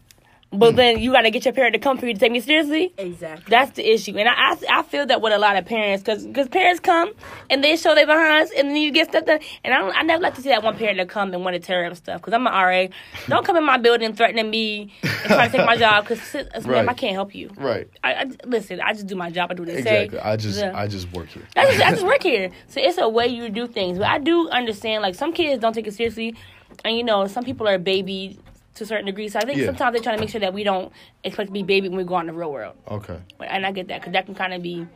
But 0.52 0.74
mm. 0.74 0.78
then 0.78 1.00
you 1.00 1.12
got 1.12 1.22
to 1.22 1.32
get 1.32 1.46
your 1.46 1.54
parent 1.54 1.74
to 1.74 1.80
come 1.80 1.98
for 1.98 2.08
you 2.08 2.14
to 2.14 2.20
take 2.20 2.32
me 2.32 2.40
seriously. 2.40 2.92
Exactly. 2.98 3.46
That's 3.50 3.72
the 3.72 3.88
issue, 3.88 4.18
and 4.18 4.28
I, 4.28 4.34
I, 4.34 4.80
I 4.80 4.84
feel 4.84 5.06
that 5.06 5.22
with 5.22 5.32
a 5.32 5.38
lot 5.38 5.58
of 5.58 5.66
parents, 5.66 6.04
because 6.04 6.26
because 6.26 6.48
parents 6.48 6.80
come 6.80 7.12
and 7.52 7.64
they 7.64 7.76
show 7.78 7.94
their 7.94 8.08
behinds, 8.08 8.52
and 8.58 8.70
then 8.70 8.78
you 8.78 8.92
get 8.92 9.10
stuff 9.10 9.26
done. 9.26 9.40
And 9.64 9.74
I 9.74 9.78
don't, 9.78 9.96
I 9.96 10.02
never 10.02 10.24
like 10.24 10.36
to 10.36 10.42
see 10.42 10.50
that 10.50 10.64
one 10.64 10.76
parent 10.76 10.98
that 10.98 11.08
come 11.08 11.34
and 11.34 11.44
want 11.44 11.54
to 11.54 11.60
tear 11.60 11.86
up 11.86 11.96
stuff. 11.96 12.22
Because 12.22 12.34
I'm 12.34 12.48
an 12.48 12.54
RA, 12.54 12.88
don't 13.28 13.46
come 13.46 13.58
in 13.58 13.64
my 13.66 13.78
building 13.78 14.14
threatening 14.14 14.50
me 14.50 14.92
and 15.04 15.12
try 15.26 15.48
to 15.48 15.58
take 15.58 15.66
my 15.66 15.78
job. 15.86 16.08
Because 16.08 16.20
Right. 16.34 16.66
ma'am, 16.66 16.90
I 16.90 16.94
can't 16.94 17.14
help 17.14 17.36
you. 17.36 17.52
Right. 17.56 17.88
I, 18.04 18.14
I 18.14 18.26
listen. 18.46 18.82
I 18.82 18.94
just 18.94 19.08
do 19.08 19.16
my 19.16 19.30
job. 19.30 19.52
I 19.52 19.54
do 19.54 19.64
what 19.64 19.74
they 19.74 19.84
say. 19.84 20.06
Exactly. 20.06 20.20
I 20.32 20.36
just 20.36 20.60
Yeah. 20.60 20.72
I 20.76 20.88
just 20.88 21.12
work 21.14 21.30
here. 21.30 21.48
I 21.56 21.66
just, 21.66 21.86
I 21.86 21.92
just 21.92 22.06
work 22.06 22.24
here. 22.32 22.52
So 22.68 22.82
it's 22.82 22.98
a 22.98 23.08
way 23.08 23.28
you 23.28 23.50
do 23.50 23.68
things. 23.68 23.98
But 24.00 24.08
I 24.08 24.18
do 24.18 24.50
understand, 24.50 25.04
like, 25.04 25.16
some 25.16 25.32
kids 25.32 25.62
don't 25.62 25.74
take 25.74 25.88
it 25.88 25.94
seriously. 25.94 26.36
And, 26.84 26.96
you 26.98 27.04
know, 27.04 27.28
some 27.28 27.44
people 27.44 27.68
are 27.68 27.78
baby 27.78 28.40
to 28.80 28.84
a 28.86 28.88
certain 28.88 29.06
degree. 29.06 29.30
So 29.30 29.40
I 29.40 29.46
think 29.46 29.60
Yeah. 29.60 29.68
sometimes 29.68 29.94
they're 29.94 30.04
trying 30.04 30.18
to 30.18 30.22
make 30.22 30.30
sure 30.30 30.42
that 30.42 30.54
we 30.54 30.64
don't 30.64 30.92
expect 31.24 31.48
to 31.48 31.54
be 31.54 31.64
baby 31.64 31.88
when 31.90 31.98
we 31.98 32.04
go 32.04 32.16
out 32.16 32.22
in 32.22 32.28
the 32.28 32.34
real 32.34 32.52
world. 32.52 32.76
Okay. 32.90 33.20
And 33.40 33.66
I 33.66 33.72
get 33.72 33.88
that 33.90 34.02
because 34.02 34.14
that 34.14 34.26
can 34.26 34.36
kind 34.36 34.54
of 34.54 34.62
be 34.62 34.88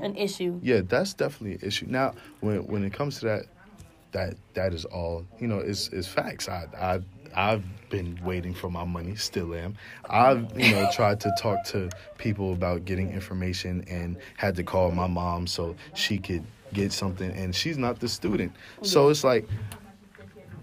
an 0.00 0.16
issue. 0.16 0.60
Yeah, 0.62 0.82
that's 0.86 1.14
definitely 1.14 1.54
an 1.56 1.66
issue. 1.66 1.86
Now, 1.88 2.14
when 2.40 2.66
when 2.66 2.84
it 2.84 2.92
comes 2.92 3.18
to 3.20 3.26
that, 3.26 3.42
that 4.12 4.34
that 4.54 4.72
is 4.72 4.84
all 4.84 5.26
you 5.40 5.48
know. 5.48 5.58
Is 5.58 5.88
is 5.88 6.06
facts. 6.06 6.48
I 6.48 6.66
I 6.78 7.00
I've 7.34 7.64
been 7.90 8.18
waiting 8.24 8.54
for 8.54 8.70
my 8.70 8.84
money. 8.84 9.16
Still 9.16 9.54
am. 9.54 9.76
I've 10.08 10.58
you 10.58 10.70
know 10.70 10.88
tried 10.92 11.20
to 11.20 11.32
talk 11.38 11.64
to 11.66 11.90
people 12.16 12.52
about 12.52 12.84
getting 12.84 13.10
information 13.12 13.84
and 13.88 14.16
had 14.36 14.56
to 14.56 14.62
call 14.62 14.90
my 14.92 15.06
mom 15.06 15.46
so 15.46 15.74
she 15.94 16.18
could 16.18 16.44
get 16.72 16.92
something, 16.92 17.30
and 17.30 17.54
she's 17.54 17.78
not 17.78 17.98
the 18.00 18.08
student. 18.08 18.52
So 18.82 19.08
it's 19.08 19.24
like, 19.24 19.48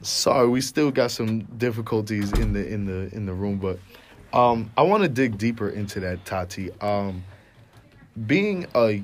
sorry, 0.06 0.48
we 0.48 0.62
still 0.62 0.92
got 0.92 1.12
some 1.12 1.42
difficulties 1.58 2.32
in 2.34 2.54
the 2.54 2.68
in 2.68 2.86
the 2.86 3.14
in 3.16 3.26
the 3.26 3.34
room, 3.34 3.58
but. 3.58 3.80
Um, 4.34 4.70
I 4.76 4.82
want 4.82 5.02
to 5.04 5.08
dig 5.08 5.38
deeper 5.38 5.70
into 5.70 6.02
that, 6.02 6.26
Tati. 6.26 6.70
Um, 6.82 7.24
being 8.28 8.66
a 8.76 9.02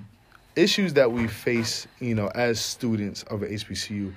issues 0.55 0.93
that 0.93 1.11
we 1.11 1.27
face, 1.27 1.87
you 1.99 2.15
know, 2.15 2.27
as 2.35 2.59
students 2.59 3.23
of 3.23 3.41
HBCU, 3.41 4.13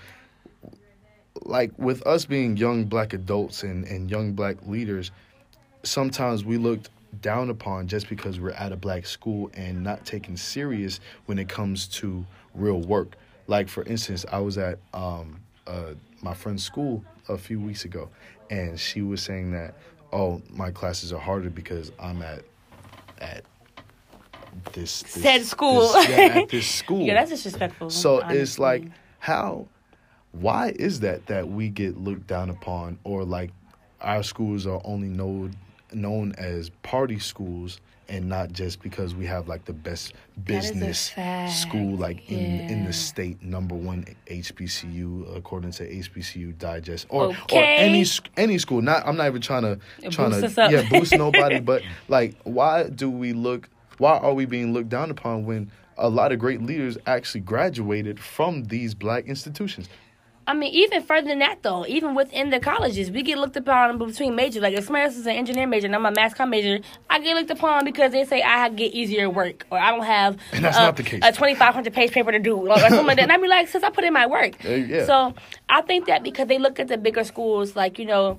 like 1.43 1.71
with 1.79 2.07
us 2.07 2.25
being 2.25 2.57
young 2.57 2.85
black 2.85 3.13
adults 3.13 3.63
and, 3.63 3.85
and 3.85 4.11
young 4.11 4.33
black 4.33 4.57
leaders, 4.67 5.11
sometimes 5.83 6.45
we 6.45 6.57
looked 6.57 6.91
down 7.21 7.51
upon 7.51 7.87
just 7.87 8.09
because 8.09 8.41
we're 8.41 8.51
at 8.51 8.73
a 8.73 8.77
black 8.77 9.07
school 9.07 9.51
and 9.55 9.83
not 9.83 10.05
taken 10.05 10.37
serious 10.37 11.01
when 11.27 11.39
it 11.39 11.49
comes 11.49 11.87
to 11.87 12.27
real 12.55 12.81
work. 12.81 13.17
Like 13.47 13.69
for 13.69 13.85
instance, 13.85 14.25
I 14.31 14.39
was 14.39 14.59
at 14.59 14.79
um, 14.93 15.41
my 16.25 16.35
friend's 16.35 16.65
school 16.65 17.05
a 17.29 17.37
few 17.39 17.61
weeks 17.61 17.85
ago, 17.85 18.09
and 18.51 18.81
she 18.81 19.03
was 19.03 19.23
saying 19.23 19.53
that, 19.53 19.75
oh, 20.13 20.43
my 20.51 20.71
classes 20.71 21.13
are 21.13 21.21
harder 21.21 21.51
because 21.51 21.93
I'm 22.01 22.23
at 22.23 22.43
at 23.19 23.45
this, 24.73 25.03
this 25.03 25.23
Said 25.23 25.45
school. 25.45 25.81
this- 25.93 26.09
yeah, 26.09 26.17
at 26.43 26.49
this 26.49 26.67
school. 26.83 27.03
Yeah, 27.07 27.15
that's 27.15 27.31
disrespectful. 27.31 27.91
So 27.91 28.19
it's 28.29 28.59
like 28.59 28.85
how 29.19 29.69
why 30.33 30.71
is 30.77 31.01
that 31.01 31.27
that 31.27 31.49
we 31.49 31.69
get 31.69 31.97
looked 31.99 32.27
down 32.27 32.51
upon 32.51 32.99
or 33.05 33.25
like 33.25 33.51
our 34.01 34.23
schools 34.23 34.67
are 34.67 34.81
only 34.85 35.09
known 35.09 35.55
known 35.93 36.33
as 36.39 36.71
party 36.83 37.19
schools 37.19 37.81
and 38.09 38.29
not 38.29 38.53
just 38.53 38.83
because 38.83 39.15
we 39.15 39.27
have 39.27 39.49
like 39.49 39.65
the 39.65 39.73
best 39.73 40.15
That 40.47 40.57
is 40.57 40.71
a 40.71 40.75
business 40.75 41.13
school 41.49 41.97
like 41.97 42.31
in 42.31 42.61
in 42.61 42.85
the 42.85 42.93
state 42.93 43.43
number 43.43 43.75
one 43.75 44.05
HBCU 44.27 45.37
according 45.37 45.73
to 45.73 45.89
HBCU 45.89 46.57
Digest 46.59 47.07
or 47.09 47.29
or 47.29 47.63
any 47.63 48.05
any 48.37 48.59
school. 48.59 48.83
Not 48.83 49.07
I'm 49.07 49.17
not 49.17 49.27
even 49.27 49.41
trying 49.41 49.63
to 49.63 49.79
Yeah, 49.99 50.11
trying 50.11 50.31
to 50.33 50.69
yeah 50.71 50.89
boost 50.89 51.15
nobody 51.17 51.61
but 51.61 51.83
like 52.09 52.37
why 52.45 52.85
do 52.85 53.11
we 53.11 53.33
look 53.33 53.69
why 53.99 54.19
are 54.19 54.35
we 54.35 54.45
being 54.45 54.73
looked 54.73 54.89
down 54.89 55.11
upon 55.11 55.45
when 55.45 55.71
a 55.97 56.09
lot 56.09 56.33
of 56.33 56.39
great 56.41 56.61
leaders 56.61 56.99
actually 57.07 57.41
graduated 57.41 58.19
from 58.19 58.65
these 58.65 58.95
black 58.95 59.27
institutions 59.27 59.89
I 60.47 60.55
mean, 60.55 60.73
even 60.75 61.03
further 61.03 61.29
than 61.29 61.39
that, 61.39 61.63
though, 61.63 61.87
even 61.87 62.15
within 62.15 62.51
the 62.51 62.61
colleges, 62.61 63.11
we 63.11 63.23
get 63.23 63.39
looked 63.39 63.57
upon 63.57 63.97
between 63.99 64.35
majors. 64.35 64.63
Like, 64.63 64.75
if 64.75 64.85
somebody 64.85 65.05
else 65.05 65.17
is 65.17 65.27
an 65.27 65.33
engineering 65.37 65.71
major 65.71 65.87
and 65.87 65.95
I'm 65.95 66.05
a 66.05 66.11
mass 66.11 66.35
comm 66.35 66.51
major, 66.51 66.85
I 67.09 67.19
get 67.21 67.35
looked 67.35 67.51
upon 67.51 67.85
because 67.85 68.13
they 68.13 68.25
say 68.25 68.43
I 68.43 68.69
get 68.69 68.93
easier 68.93 69.31
work 69.31 69.67
or 69.71 69.79
I 69.79 69.91
don't 69.91 70.05
have 70.05 70.37
And 70.53 70.65
that's 70.65 70.77
a, 70.77 70.81
not 70.81 70.97
the 70.97 71.03
case. 71.03 71.21
a 71.23 71.33
2,500 71.33 71.93
page 71.95 72.13
paper 72.13 72.31
to 72.33 72.39
do 72.39 72.57
or, 72.57 72.73
or 72.73 72.79
something 72.79 73.07
like 73.07 73.17
that. 73.17 73.23
And 73.25 73.33
I 73.33 73.39
be 73.39 73.49
like, 73.49 73.69
since 73.69 73.85
I 73.85 73.91
put 73.91 74.05
in 74.05 74.13
my 74.13 74.27
work. 74.27 74.63
Uh, 74.65 74.69
yeah. 74.71 75.07
So 75.07 75.35
I 75.69 75.81
think 75.83 76.07
that 76.07 76.23
because 76.23 76.49
they 76.49 76.59
look 76.59 76.79
at 76.79 76.89
the 76.89 76.99
bigger 76.99 77.25
schools, 77.25 77.75
like, 77.75 77.99
you 77.99 78.05
know, 78.05 78.39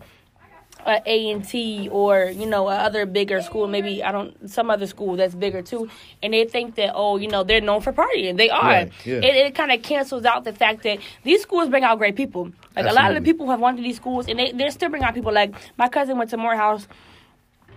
uh, 0.86 1.00
A 1.06 1.32
and 1.32 1.48
T 1.48 1.90
or 1.92 2.26
you 2.26 2.46
know 2.46 2.70
a 2.70 2.76
other 2.76 3.06
bigger 3.06 3.42
school, 3.42 3.68
maybe 3.68 4.04
I 4.04 4.12
don't 4.12 4.50
some 4.50 4.70
other 4.70 4.88
school 4.88 5.16
that's 5.16 5.34
bigger 5.34 5.62
too, 5.62 5.90
and 6.22 6.34
they 6.34 6.46
think 6.46 6.76
that 6.76 6.92
oh 6.94 7.18
you 7.18 7.28
know 7.28 7.44
they're 7.44 7.62
known 7.62 7.82
for 7.82 7.92
partying. 7.92 8.38
They 8.38 8.50
are. 8.50 8.62
Right, 8.62 8.92
yeah. 9.04 9.16
It, 9.16 9.36
it 9.48 9.56
kind 9.56 9.72
of 9.72 9.82
cancels 9.82 10.26
out 10.26 10.44
the 10.44 10.54
fact 10.54 10.84
that 10.84 11.00
these 11.24 11.42
schools 11.42 11.70
bring 11.70 11.84
out 11.84 11.98
great 11.98 12.16
people. 12.16 12.52
Like 12.76 12.86
a 12.86 12.94
lot 12.94 13.10
of 13.10 13.16
the 13.16 13.22
people 13.22 13.46
who 13.46 13.52
have 13.52 13.60
went 13.60 13.78
to 13.78 13.84
these 13.84 13.96
schools, 13.96 14.28
and 14.28 14.38
they 14.38 14.52
they 14.52 14.70
still 14.70 14.90
bring 14.90 15.04
out 15.04 15.14
people. 15.14 15.34
Like 15.34 15.56
my 15.78 15.90
cousin 15.90 16.18
went 16.18 16.30
to 16.32 16.38
Morehouse. 16.38 16.88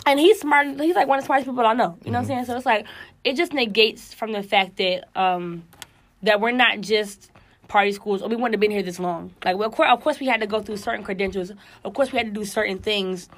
And 0.06 0.18
he's 0.18 0.40
smart. 0.40 0.80
He's 0.80 0.94
like 0.94 1.08
one 1.08 1.18
of 1.18 1.24
the 1.24 1.26
smartest 1.26 1.50
people 1.50 1.66
I 1.66 1.74
know. 1.74 1.98
You 2.04 2.12
know 2.12 2.18
what 2.18 2.22
I'm 2.22 2.26
saying? 2.26 2.44
So 2.46 2.56
it's 2.56 2.64
like 2.64 2.86
it 3.24 3.36
just 3.36 3.52
negates 3.52 4.14
from 4.14 4.32
the 4.32 4.42
fact 4.42 4.76
that 4.76 5.08
um 5.16 5.64
that 6.22 6.40
we're 6.40 6.52
not 6.52 6.80
just 6.80 7.30
party 7.68 7.92
schools 7.92 8.22
or 8.22 8.28
we 8.28 8.36
wouldn't 8.36 8.54
have 8.54 8.60
been 8.60 8.70
here 8.70 8.82
this 8.82 8.98
long. 8.98 9.32
Like, 9.44 9.56
well, 9.56 9.68
of 9.68 9.74
course, 9.74 9.88
of 9.92 10.00
course, 10.02 10.18
we 10.20 10.26
had 10.26 10.40
to 10.40 10.46
go 10.46 10.60
through 10.62 10.78
certain 10.78 11.04
credentials. 11.04 11.52
Of 11.84 11.94
course, 11.94 12.10
we 12.12 12.18
had 12.18 12.26
to 12.26 12.32
do 12.32 12.44
certain 12.44 12.78
things 12.78 13.28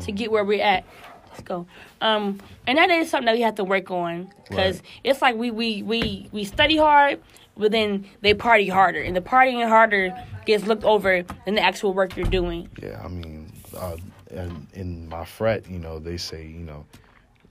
to 0.00 0.10
get 0.12 0.30
where 0.32 0.44
we're 0.44 0.62
at. 0.62 0.84
Let's 1.30 1.42
go. 1.42 1.66
Um, 2.00 2.40
and 2.66 2.78
that 2.78 2.90
is 2.90 3.10
something 3.10 3.26
that 3.26 3.34
we 3.34 3.42
have 3.42 3.56
to 3.56 3.64
work 3.64 3.90
on 3.90 4.32
because 4.48 4.76
Right. 4.76 4.84
it's 5.04 5.22
like 5.22 5.36
we, 5.36 5.50
we 5.50 5.82
we 5.82 6.28
we 6.32 6.44
study 6.44 6.76
hard, 6.76 7.20
but 7.56 7.72
then 7.72 8.06
they 8.20 8.34
party 8.34 8.68
harder, 8.68 9.00
and 9.02 9.14
the 9.16 9.20
partying 9.20 9.66
harder 9.68 10.16
gets 10.46 10.64
looked 10.66 10.84
over 10.84 11.24
than 11.44 11.54
the 11.54 11.60
actual 11.62 11.92
work 11.92 12.16
you're 12.16 12.26
doing. 12.26 12.68
yeah 12.82 13.00
i 13.02 13.08
mean 13.08 13.50
uh, 13.76 13.96
and 14.30 14.66
in 14.74 15.08
my 15.08 15.24
frat 15.24 15.68
you 15.70 15.78
know 15.78 15.98
they 15.98 16.16
say 16.18 16.44
you 16.46 16.60
know 16.60 16.84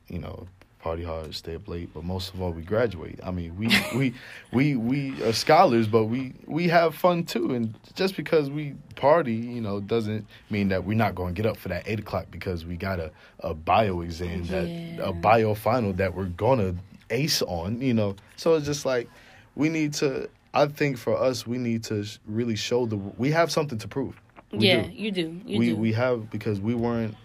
you 0.08 0.20
know 0.20 0.48
party 0.84 1.02
hard 1.04 1.34
stay 1.34 1.56
up 1.56 1.66
late 1.70 1.90
but 1.94 2.04
most 2.04 2.34
of 2.34 2.42
all 2.42 2.52
we 2.52 2.62
graduate 2.62 3.18
i 3.24 3.32
mean 3.32 3.56
we 3.58 3.68
we 3.96 4.14
we 4.52 4.76
we 4.76 5.24
are 5.24 5.32
scholars 5.32 5.88
but 5.88 6.06
we 6.06 6.34
we 6.46 6.68
have 6.68 6.94
fun 6.94 7.24
too 7.24 7.54
and 7.54 7.74
just 7.96 8.18
because 8.18 8.50
we 8.50 8.74
party 8.98 9.34
you 9.34 9.62
know 9.62 9.80
doesn't 9.80 10.26
mean 10.50 10.68
that 10.68 10.84
we're 10.84 10.98
not 10.98 11.16
going 11.16 11.34
to 11.34 11.42
get 11.42 11.50
up 11.50 11.56
for 11.56 11.70
that 11.70 11.84
eight 11.86 12.00
o'clock 12.02 12.26
because 12.32 12.66
we 12.66 12.76
got 12.76 13.00
a, 13.00 13.10
a 13.40 13.54
bio 13.54 14.02
exam 14.02 14.44
that 14.48 14.68
Yeah. 14.68 15.10
a 15.10 15.14
bio 15.14 15.54
final 15.56 15.94
that 15.94 16.14
we're 16.14 16.26
gonna 16.26 16.76
ace 17.10 17.42
on 17.44 17.82
you 17.82 17.94
know 17.94 18.16
so 18.36 18.56
it's 18.56 18.66
just 18.66 18.86
like 18.86 19.10
we 19.56 19.70
need 19.70 19.94
to 19.94 20.30
I 20.56 20.68
think 20.68 21.00
for 21.00 21.18
us, 21.18 21.48
we 21.48 21.58
need 21.58 21.84
to 21.86 22.06
really 22.28 22.56
show 22.56 22.86
the 22.86 22.96
we 22.96 23.32
have 23.32 23.52
something 23.52 23.80
to 23.80 23.88
prove. 23.88 24.22
We 24.52 24.68
yeah, 24.68 24.84
do. 24.84 24.92
you 24.92 25.12
do. 25.12 25.42
You 25.48 25.58
we 25.58 25.66
do. 25.70 25.76
we 25.76 25.94
have 25.94 26.30
because 26.30 26.60
we 26.60 26.76
weren't, 26.76 27.16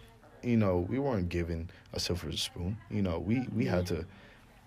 you 0.43 0.57
know, 0.57 0.87
we 0.89 0.99
weren't 0.99 1.29
given 1.29 1.71
a 1.93 2.01
silver 2.01 2.31
spoon. 2.33 2.77
You 2.91 3.03
know, 3.03 3.19
we 3.19 3.47
we 3.55 3.65
had 3.67 3.87
to. 3.89 4.05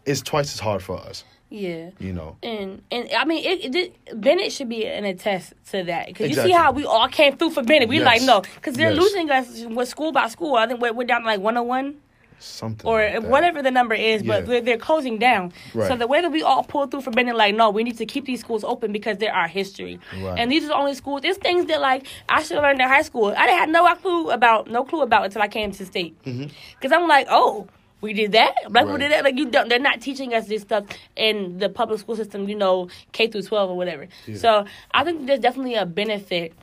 It's 0.06 0.22
twice 0.22 0.54
as 0.54 0.60
hard 0.60 0.82
for 0.82 0.98
us. 0.98 1.24
yeah. 1.50 1.92
You 2.00 2.12
know. 2.14 2.38
And 2.42 2.82
and 2.92 3.10
I 3.16 3.24
mean, 3.26 3.46
it, 3.46 3.76
it, 3.76 4.20
Bennett 4.20 4.52
should 4.52 4.68
be 4.70 4.86
an 4.88 5.06
attest 5.06 5.54
to 5.72 5.84
that 5.84 6.08
because 6.08 6.30
you 6.30 6.36
see 6.36 6.52
how 6.52 6.72
we 6.72 6.86
all 6.86 7.08
came 7.08 7.38
through 7.38 7.52
for 7.52 7.62
Bennett. 7.64 7.88
We 7.88 7.98
Yes. 8.00 8.06
like 8.06 8.22
no, 8.24 8.42
because 8.56 8.76
they're 8.76 8.92
Yes. 8.94 9.00
losing 9.00 9.30
us 9.30 9.64
with 9.66 9.88
school 9.88 10.12
by 10.12 10.28
school. 10.28 10.56
I 10.56 10.66
think 10.68 10.82
we're, 10.82 11.06
down 11.06 11.22
to 11.22 11.28
like 11.28 11.40
one 11.40 11.56
hundred 11.56 11.68
one 11.68 12.01
Something 12.44 12.88
or 12.90 13.02
like 13.04 13.24
whatever 13.24 13.62
the 13.62 13.72
number 13.72 13.94
is, 13.96 14.24
but 14.24 14.42
Yeah. 14.42 14.46
they're, 14.48 14.62
they're 14.62 14.78
closing 14.78 15.18
down. 15.20 15.54
So 15.74 15.96
the 15.96 16.08
way 16.08 16.22
that 16.22 16.32
we 16.32 16.42
all 16.42 16.64
pull 16.64 16.88
through 16.88 17.02
for 17.02 17.12
Bennett, 17.12 17.36
like 17.36 17.56
no, 17.56 17.70
we 17.70 17.84
need 17.84 17.98
to 17.98 18.06
keep 18.06 18.26
these 18.26 18.40
schools 18.40 18.64
open 18.64 18.92
because 18.92 19.18
they're 19.18 19.34
our 19.34 19.48
history. 19.48 20.00
Right. 20.20 20.40
And 20.40 20.52
these 20.52 20.64
are 20.66 20.68
the 20.68 20.76
only 20.76 20.94
schools. 20.96 21.22
There's 21.22 21.38
things 21.38 21.66
that 21.68 21.80
like 21.82 22.08
I 22.30 22.44
should 22.44 22.56
have 22.56 22.64
learned 22.64 22.82
in 22.82 22.88
high 22.88 23.04
school. 23.04 23.34
I 23.38 23.46
didn't 23.46 23.60
have 23.60 23.70
no 23.70 23.96
clue 23.96 24.32
about 24.32 24.70
no 24.70 24.84
clue 24.84 25.02
about 25.02 25.26
until 25.26 25.42
I 25.42 25.48
came 25.48 25.72
to 25.72 25.86
state. 25.86 26.16
Because 26.24 26.92
I'm 26.92 27.08
like, 27.08 27.28
oh, 27.30 27.68
we 28.02 28.14
did 28.14 28.32
that. 28.32 28.54
Black 28.70 28.86
people 28.86 28.86
Mm-hmm. 28.86 28.92
Right. 28.94 29.00
did 29.00 29.12
that. 29.12 29.24
Like 29.24 29.38
you 29.38 29.46
don't. 29.52 29.70
They're 29.70 29.78
not 29.80 30.02
teaching 30.02 30.34
us 30.34 30.48
this 30.48 30.64
stuff 30.64 30.86
in 31.16 31.60
the 31.60 31.70
public 31.70 32.00
school 32.00 32.16
system. 32.16 32.50
You 32.50 32.56
know, 32.56 32.90
K 33.12 33.28
through 33.28 33.44
12 33.44 33.70
or 33.70 33.78
whatever. 33.78 34.08
Yeah. 34.26 34.38
So 34.38 34.66
I 34.92 35.04
think 35.04 35.28
there's 35.28 35.40
definitely 35.40 35.76
a 35.76 35.86
benefit. 35.86 36.54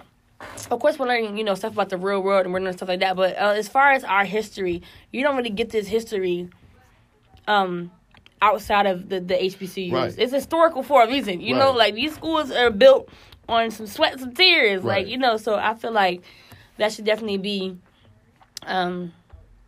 Of 0.71 0.81
course, 0.81 0.99
we're 0.99 1.09
learning, 1.09 1.37
you 1.37 1.45
know, 1.45 1.55
stuff 1.55 1.73
about 1.73 1.89
the 1.89 1.97
real 1.97 2.23
world 2.23 2.45
and 2.45 2.53
we're 2.53 2.61
learning 2.61 2.77
stuff 2.77 2.89
like 2.89 3.01
that. 3.01 3.17
But 3.17 3.37
uh, 3.37 3.55
as 3.57 3.69
far 3.69 3.93
as 3.93 4.05
our 4.05 4.25
history, 4.25 4.83
you 5.13 5.23
don't 5.23 5.37
really 5.37 5.51
get 5.51 5.71
this 5.71 5.89
history 5.89 6.49
um, 7.49 7.91
outside 8.41 8.87
of 8.87 9.09
the, 9.09 9.21
the 9.21 9.35
HBCUs. 9.35 9.93
Right. 9.93 10.15
It's 10.17 10.33
historical 10.33 10.83
for 10.83 11.03
a 11.03 11.09
reason. 11.09 11.41
You 11.41 11.55
know, 11.55 11.73
like 11.73 11.95
these 11.95 12.15
schools 12.15 12.51
are 12.51 12.71
built 12.71 13.09
on 13.49 13.71
some 13.71 13.87
sweat, 13.87 14.21
some 14.21 14.33
tears. 14.33 14.83
Right. 14.83 14.99
Like, 14.99 15.09
you 15.09 15.19
know, 15.19 15.37
so 15.39 15.57
I 15.57 15.75
feel 15.75 15.93
like 15.93 16.23
that 16.77 16.93
should 16.93 17.05
definitely 17.05 17.39
be 17.39 17.79
um, 18.67 19.13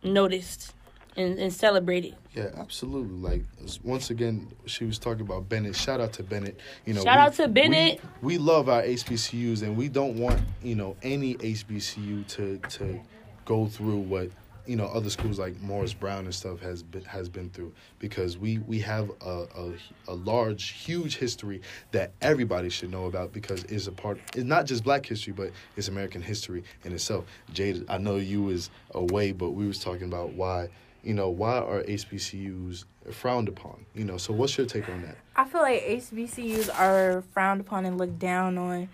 noticed 0.03 0.73
and, 1.17 1.37
and 1.37 1.51
it. 1.53 2.13
Yeah, 2.33 2.49
absolutely. 2.57 3.15
Like 3.17 3.43
once 3.83 4.09
again, 4.09 4.51
she 4.65 4.85
was 4.85 4.97
talking 4.97 5.21
about 5.21 5.49
Bennett. 5.49 5.75
Shout 5.75 5.99
out 5.99 6.13
to 6.13 6.23
Bennett. 6.23 6.59
You 6.85 6.93
know, 6.93 7.03
Shout 7.03 7.17
out 7.17 7.33
to 7.35 7.47
Bennett. 7.47 8.01
We, 8.21 8.37
we 8.37 8.37
love 8.37 8.69
our 8.69 8.81
HBCUs, 8.81 9.63
and 9.63 9.75
we 9.75 9.89
don't 9.89 10.17
want 10.17 10.41
you 10.63 10.75
know 10.75 10.95
any 11.01 11.35
HBCU 11.35 12.27
to 12.27 12.57
to 12.57 13.01
go 13.45 13.67
through 13.67 13.97
what 13.97 14.29
you 14.65 14.75
know 14.75 14.85
other 14.85 15.09
schools 15.09 15.39
like 15.39 15.59
Morris 15.59 15.93
Brown 15.93 16.25
and 16.25 16.33
stuff 16.33 16.59
has 16.61 16.83
been 16.83 17.03
has 17.03 17.27
been 17.27 17.49
through 17.49 17.73
because 17.99 18.37
we 18.37 18.59
we 18.59 18.79
have 18.79 19.11
a 19.21 19.45
a, 19.55 19.73
a 20.07 20.13
large 20.13 20.69
huge 20.69 21.17
history 21.17 21.61
that 21.91 22.13
everybody 22.21 22.69
should 22.69 22.91
know 22.91 23.05
about 23.05 23.33
because 23.33 23.63
it's 23.65 23.87
a 23.87 23.91
part 23.91 24.19
it's 24.35 24.45
not 24.45 24.65
just 24.65 24.83
black 24.83 25.05
history 25.05 25.33
but 25.33 25.51
it's 25.75 25.87
American 25.87 26.21
history 26.21 26.63
in 26.85 26.93
itself. 26.93 27.25
Jade, 27.51 27.83
I 27.89 27.97
know 27.97 28.17
you 28.17 28.43
was 28.43 28.69
away 28.91 29.31
but 29.31 29.51
we 29.51 29.67
was 29.67 29.79
talking 29.79 30.07
about 30.07 30.33
why 30.33 30.69
you 31.03 31.13
know 31.13 31.29
why 31.29 31.57
are 31.57 31.83
HBCUs 31.83 32.85
frowned 33.11 33.47
upon? 33.47 33.85
You 33.93 34.05
know 34.05 34.17
so 34.17 34.33
what's 34.33 34.57
your 34.57 34.67
take 34.67 34.89
on 34.89 35.01
that? 35.03 35.17
I 35.35 35.45
feel 35.45 35.61
like 35.61 35.81
HBCUs 35.83 36.69
are 36.79 37.23
frowned 37.33 37.61
upon 37.61 37.85
and 37.85 37.97
looked 37.97 38.19
down 38.19 38.57
on 38.57 38.89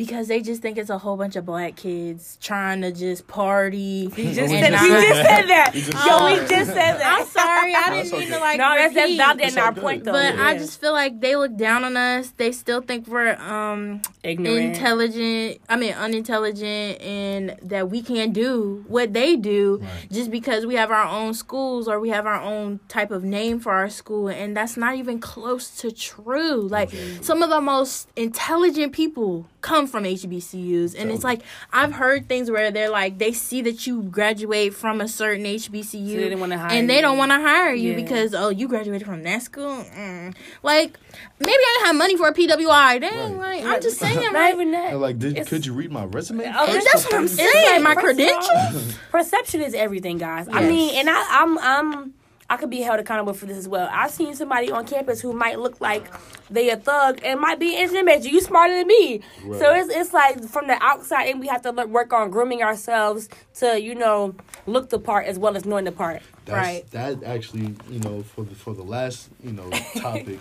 because 0.00 0.28
they 0.28 0.40
just 0.40 0.62
think 0.62 0.78
it's 0.78 0.88
a 0.88 0.96
whole 0.96 1.18
bunch 1.18 1.36
of 1.36 1.44
black 1.44 1.76
kids 1.76 2.38
trying 2.40 2.80
to 2.80 2.90
just 2.90 3.26
party. 3.28 4.06
We 4.16 4.32
just, 4.32 4.48
said, 4.50 4.70
just 4.70 4.82
we 4.82 4.88
just 4.88 5.28
said 5.28 5.46
that. 5.48 5.70
Just 5.74 5.92
Yo, 5.92 5.98
said 5.98 6.40
we 6.42 6.48
just 6.48 6.70
said 6.70 6.94
that. 7.00 7.18
I'm 7.20 7.26
sorry, 7.26 7.74
I 7.74 8.02
didn't 8.02 8.12
mean 8.12 8.22
okay. 8.22 8.30
to 8.32 8.40
like. 8.40 8.58
No, 8.58 8.74
that's 8.76 8.94
that's 8.94 9.04
repeat. 9.10 9.16
valid 9.18 9.40
It's 9.42 9.52
in 9.52 9.58
all 9.58 9.64
our 9.66 9.72
good. 9.74 9.82
point 9.82 10.04
though. 10.04 10.12
But 10.12 10.38
I 10.38 10.56
just 10.56 10.80
feel 10.80 10.92
like 10.92 11.20
they 11.20 11.36
look 11.36 11.54
down 11.54 11.84
on 11.84 11.98
us. 11.98 12.30
They 12.38 12.50
still 12.52 12.80
think 12.80 13.08
we're 13.08 13.34
um 13.34 14.00
ignorant. 14.22 14.58
intelligent. 14.76 15.60
I 15.68 15.76
mean 15.76 15.92
unintelligent, 15.92 17.02
and 17.02 17.56
that 17.62 17.90
we 17.90 18.00
can't 18.00 18.32
do 18.32 18.82
what 18.88 19.12
they 19.12 19.36
do 19.36 19.80
Right. 19.82 20.08
just 20.10 20.30
because 20.30 20.64
we 20.64 20.76
have 20.76 20.90
our 20.90 21.04
own 21.04 21.34
schools 21.34 21.88
or 21.88 22.00
we 22.00 22.08
have 22.08 22.24
our 22.24 22.40
own 22.40 22.80
type 22.88 23.10
of 23.10 23.22
name 23.22 23.60
for 23.60 23.72
our 23.72 23.90
school, 23.90 24.28
and 24.28 24.56
that's 24.56 24.78
not 24.78 24.96
even 24.96 25.20
close 25.20 25.68
to 25.82 25.92
true. 25.92 26.62
Like 26.68 26.90
some 27.20 27.42
of 27.42 27.50
the 27.50 27.60
most 27.60 28.08
intelligent 28.16 28.94
people 28.94 29.46
come 29.60 29.86
from 29.86 30.04
HBCUs, 30.04 30.94
and 30.98 31.10
it's 31.10 31.24
like 31.24 31.42
I've 31.72 31.92
heard 31.92 32.28
things 32.28 32.50
where 32.50 32.70
they're 32.70 32.90
like 32.90 33.18
they 33.18 33.32
see 33.32 33.62
that 33.62 33.86
you 33.86 34.02
graduate 34.04 34.74
from 34.74 35.00
a 35.00 35.08
certain 35.08 35.44
HBCU, 35.44 35.84
So 35.90 36.16
they 36.16 36.28
didn't 36.30 36.50
hire 36.50 36.70
and 36.70 36.88
they 36.88 36.96
you. 36.96 37.02
don't 37.02 37.18
want 37.18 37.30
to 37.32 37.38
hire 37.40 37.72
you 37.74 37.90
Yeah. 37.90 37.96
because 37.96 38.34
oh 38.34 38.48
you 38.48 38.68
graduated 38.68 39.06
from 39.06 39.22
that 39.24 39.42
school. 39.42 39.84
Mm. 39.96 40.34
Like 40.62 40.98
maybe 41.38 41.52
I 41.52 41.74
didn't 41.78 41.86
have 41.86 41.96
money 41.96 42.16
for 42.16 42.28
a 42.28 42.32
PWI. 42.34 43.00
Dang, 43.00 43.38
Right. 43.38 43.62
like 43.64 43.74
I'm 43.76 43.82
just 43.82 43.98
saying, 43.98 44.16
Not 44.16 44.32
like, 44.34 44.54
even 44.54 44.70
that. 44.72 44.98
Like 44.98 45.18
did, 45.18 45.46
could 45.46 45.64
you 45.66 45.74
read 45.74 45.90
my 45.92 46.04
resume 46.04 46.44
Oh, 46.54 46.66
that's 46.72 47.04
what 47.04 47.14
I'm 47.14 47.28
saying. 47.28 47.82
like, 47.82 47.82
my 47.82 47.94
first 47.94 48.04
credentials. 48.16 48.94
Perception 49.10 49.60
is 49.60 49.74
everything, 49.74 50.18
guys. 50.18 50.48
I 50.50 50.62
mean, 50.66 50.94
and 50.96 51.08
I, 51.10 51.24
I'm 51.42 51.58
I'm 51.58 52.14
I 52.50 52.56
could 52.56 52.68
be 52.68 52.80
held 52.80 52.98
accountable 52.98 53.32
for 53.32 53.46
this 53.46 53.56
as 53.56 53.68
well. 53.68 53.88
I've 53.92 54.10
seen 54.10 54.34
somebody 54.34 54.72
on 54.72 54.84
campus 54.84 55.20
who 55.20 55.32
might 55.32 55.60
look 55.60 55.80
like 55.80 56.04
they 56.50 56.68
a 56.68 56.76
thug 56.76 57.20
and 57.24 57.40
might 57.40 57.60
be 57.60 57.76
major. 58.02 58.28
You 58.28 58.40
smarter 58.40 58.74
than 58.74 58.88
me, 58.88 59.22
so 59.56 59.72
it's 59.72 59.88
it's 59.88 60.12
like 60.12 60.42
from 60.48 60.66
the 60.66 60.76
outside, 60.82 61.28
and 61.28 61.38
we 61.38 61.46
have 61.46 61.62
to 61.62 61.70
work 61.70 62.12
on 62.12 62.30
grooming 62.30 62.64
ourselves 62.64 63.28
to 63.54 63.80
you 63.80 63.94
know 63.94 64.34
look 64.66 64.90
the 64.90 64.98
part 64.98 65.26
as 65.26 65.38
well 65.38 65.56
as 65.56 65.64
knowing 65.64 65.84
the 65.84 65.92
part. 65.92 66.22
That's, 66.44 66.58
Right. 66.58 66.90
That 66.90 67.22
actually, 67.22 67.76
you 67.88 68.00
know, 68.00 68.24
for 68.24 68.42
the 68.42 68.56
for 68.56 68.74
the 68.74 68.82
last, 68.82 69.28
you 69.44 69.52
know, 69.52 69.70
topic, 70.00 70.40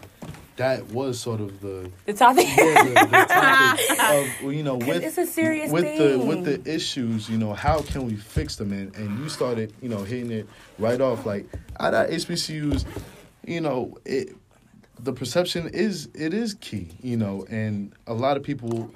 that 0.60 0.86
was 0.92 1.18
sort 1.18 1.40
of 1.40 1.62
the 1.62 1.90
The 2.06 2.14
topic. 2.14 2.46
yeah, 2.58 2.84
the, 2.84 2.90
the 2.90 3.26
topic 3.30 4.44
of 4.46 4.54
you 4.54 4.62
know 4.62 4.76
with 4.76 5.04
it's 5.04 5.18
a 5.18 5.26
serious 5.26 5.72
with 5.72 5.86
the 5.98 6.20
with 6.20 6.44
the 6.44 6.72
issues. 6.72 7.30
You 7.30 7.38
know, 7.38 7.54
how 7.54 7.82
can 7.82 8.06
we 8.06 8.16
fix 8.16 8.58
them? 8.58 8.72
And 8.74 8.94
and 8.96 9.20
you 9.20 9.30
started, 9.30 9.74
you 9.82 9.90
know, 9.90 10.04
hitting 10.04 10.32
it 10.32 10.48
right 10.78 11.00
off. 11.00 11.26
Like 11.26 11.48
at 11.80 11.94
our 11.94 12.08
HBCUs, 12.08 12.86
you 13.46 13.62
know, 13.62 13.98
it 14.06 14.36
the 15.00 15.14
perception 15.14 15.70
is 15.70 16.10
it 16.14 16.34
is 16.34 16.56
key. 16.56 16.90
You 17.02 17.16
know, 17.18 17.46
and 17.50 17.94
a 18.06 18.14
lot 18.14 18.36
of 18.36 18.44
people 18.44 18.92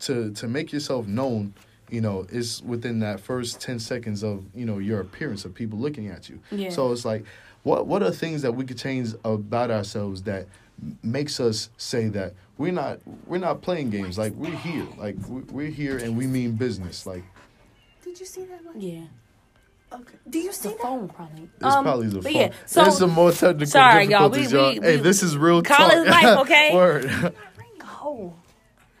to 0.00 0.32
to 0.32 0.48
make 0.48 0.72
yourself 0.72 1.06
known 1.06 1.54
you 1.88 2.00
know 2.00 2.26
is 2.30 2.62
within 2.62 3.00
that 3.00 3.18
first 3.18 3.60
10 3.60 3.80
seconds 3.80 4.22
of 4.22 4.44
you 4.54 4.64
know 4.64 4.78
your 4.78 5.00
appearance 5.00 5.44
of 5.44 5.52
people 5.52 5.76
looking 5.76 6.06
at 6.06 6.28
you 6.28 6.38
Yeah. 6.52 6.70
so 6.70 6.92
it's 6.92 7.04
like 7.04 7.24
what 7.64 7.88
what 7.88 8.00
are 8.02 8.12
things 8.12 8.42
that 8.42 8.52
we 8.54 8.64
could 8.64 8.78
change 8.78 9.12
about 9.24 9.72
ourselves 9.72 10.22
that 10.22 10.46
makes 11.02 11.40
us 11.40 11.70
say 11.76 12.08
that 12.08 12.34
we're 12.58 12.72
not 12.72 12.98
we're 13.26 13.38
not 13.38 13.60
playing 13.62 13.90
games 13.90 14.16
like 14.18 14.32
we're 14.34 14.50
here 14.56 14.86
like 14.98 15.16
we- 15.28 15.42
we're 15.50 15.70
here 15.70 15.98
and 15.98 16.16
we 16.16 16.26
mean 16.26 16.52
business 16.52 17.06
like 17.06 17.24
Did 18.04 18.18
you 18.20 18.26
see 18.26 18.44
that? 18.44 18.64
One? 18.64 18.80
yeah, 18.80 19.02
Okay. 19.92 20.14
Do 20.28 20.38
you 20.38 20.52
see 20.52 20.68
the 20.68 20.74
that? 20.76 20.82
phone 20.82 21.08
probably. 21.08 21.48
it's 21.54 21.64
Um, 21.64 21.84
probably 21.84 22.06
the 22.08 22.14
but 22.16 22.24
phone 22.24 22.34
yeah, 22.34 22.50
so 22.66 22.82
there's 22.82 22.98
some 22.98 23.10
more 23.10 23.32
technical 23.32 23.66
Sorry, 23.66 24.04
y'all. 24.06 24.30
We- 24.30 24.46
y'all, 24.46 24.70
we- 24.74 24.80
hey 24.80 24.96
we- 24.96 25.02
this 25.02 25.22
is 25.22 25.36
real 25.36 25.62
college 25.62 26.06
talk 26.08 26.22
life, 26.22 26.38
okay? 26.40 26.74
word 26.74 27.34
oh. 28.04 28.32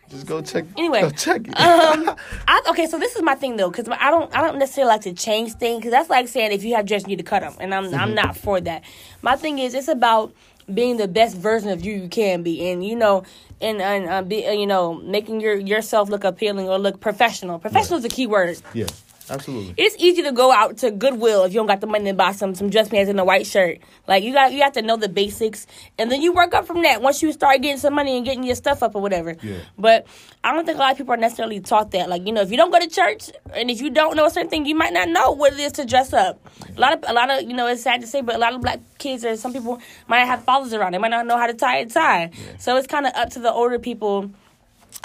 just 0.08 0.26
go 0.26 0.42
check 0.42 0.64
Anyway, 0.76 1.00
go 1.02 1.10
check 1.10 1.42
it 1.46 1.54
um, 1.58 2.16
I, 2.48 2.62
okay, 2.70 2.86
so 2.86 2.98
this 2.98 3.14
is 3.16 3.22
my 3.22 3.34
thing 3.36 3.56
though, 3.56 3.70
because 3.70 3.88
I 3.88 4.10
don't, 4.10 4.34
I 4.36 4.42
don't 4.42 4.58
necessarily 4.58 4.88
like 4.92 5.02
to 5.02 5.12
change 5.12 5.52
things, 5.54 5.78
because 5.78 5.92
that's 5.92 6.10
like 6.10 6.28
saying 6.28 6.52
if 6.52 6.64
you 6.64 6.74
have 6.74 6.86
dress, 6.86 7.02
you 7.02 7.08
need 7.08 7.18
to 7.18 7.24
cut 7.24 7.40
them, 7.40 7.54
and 7.60 7.74
I'm, 7.74 7.92
I'm 7.94 8.14
not 8.14 8.36
for 8.36 8.60
that. 8.60 8.82
My 9.22 9.36
thing 9.36 9.58
is, 9.58 9.74
it's 9.74 9.88
about 9.88 10.34
being 10.74 10.96
the 10.96 11.08
best 11.08 11.36
version 11.36 11.70
of 11.70 11.84
you 11.84 11.92
you 11.94 12.08
can 12.08 12.42
be, 12.42 12.70
and 12.70 12.84
you 12.84 12.96
know, 12.96 13.24
and 13.60 13.80
and 13.80 14.08
uh, 14.08 14.22
be, 14.22 14.46
uh, 14.46 14.52
you 14.52 14.66
know, 14.66 14.94
making 14.94 15.40
your 15.40 15.56
yourself 15.56 16.08
look 16.08 16.24
appealing 16.24 16.68
or 16.68 16.78
look 16.78 17.00
professional. 17.00 17.58
Professional 17.58 17.98
is 17.98 18.04
a 18.04 18.08
key 18.08 18.26
word. 18.26 18.60
yeah 18.74 18.86
absolutely 19.30 19.74
It's 19.76 19.96
easy 19.98 20.22
to 20.22 20.32
go 20.32 20.52
out 20.52 20.78
to 20.78 20.90
Goodwill 20.90 21.44
if 21.44 21.52
you 21.52 21.60
don't 21.60 21.66
got 21.66 21.80
the 21.80 21.86
money 21.86 22.06
to 22.06 22.14
buy 22.14 22.32
some 22.32 22.54
some 22.54 22.70
dress 22.70 22.88
pants 22.88 23.08
and 23.08 23.18
a 23.20 23.24
white 23.24 23.46
shirt. 23.46 23.78
Like 24.06 24.24
you 24.24 24.32
got 24.32 24.52
you 24.52 24.62
have 24.62 24.72
to 24.74 24.82
know 24.82 24.96
the 24.96 25.08
basics, 25.08 25.66
and 25.98 26.10
then 26.10 26.22
you 26.22 26.32
work 26.32 26.54
up 26.54 26.66
from 26.66 26.82
that. 26.82 27.02
Once 27.02 27.22
you 27.22 27.32
start 27.32 27.62
getting 27.62 27.78
some 27.78 27.94
money 27.94 28.16
and 28.16 28.24
getting 28.24 28.44
your 28.44 28.54
stuff 28.54 28.82
up 28.82 28.94
or 28.94 29.02
whatever. 29.02 29.36
Yeah. 29.42 29.58
But 29.78 30.06
I 30.42 30.52
don't 30.52 30.64
think 30.64 30.76
a 30.76 30.80
lot 30.80 30.92
of 30.92 30.98
people 30.98 31.14
are 31.14 31.18
necessarily 31.18 31.60
taught 31.60 31.92
that. 31.92 32.08
Like 32.08 32.26
you 32.26 32.32
know, 32.32 32.42
if 32.42 32.50
you 32.50 32.56
don't 32.56 32.70
go 32.70 32.78
to 32.78 32.88
church 32.88 33.30
and 33.54 33.70
if 33.70 33.80
you 33.80 33.90
don't 33.90 34.16
know 34.16 34.26
a 34.26 34.30
certain 34.30 34.50
thing, 34.50 34.66
you 34.66 34.74
might 34.74 34.92
not 34.92 35.08
know 35.08 35.32
what 35.32 35.52
it 35.52 35.60
is 35.60 35.72
to 35.72 35.84
dress 35.84 36.12
up. 36.12 36.40
A 36.76 36.80
lot 36.80 36.92
of 36.92 37.04
a 37.08 37.12
lot 37.12 37.30
of 37.30 37.42
you 37.42 37.54
know 37.54 37.66
it's 37.66 37.82
sad 37.82 38.00
to 38.00 38.06
say, 38.06 38.20
but 38.20 38.34
a 38.34 38.38
lot 38.38 38.54
of 38.54 38.60
black 38.60 38.80
kids 38.98 39.24
or 39.24 39.36
some 39.36 39.52
people 39.52 39.80
might 40.08 40.24
have 40.24 40.44
fathers 40.44 40.72
around. 40.72 40.92
They 40.92 40.98
might 40.98 41.08
not 41.08 41.26
know 41.26 41.38
how 41.38 41.46
to 41.46 41.54
tie 41.54 41.78
a 41.78 41.86
tie. 41.86 42.30
So 42.58 42.76
it's 42.76 42.86
kind 42.86 43.06
of 43.06 43.12
up 43.14 43.30
to 43.30 43.38
the 43.40 43.52
older 43.52 43.78
people 43.78 44.30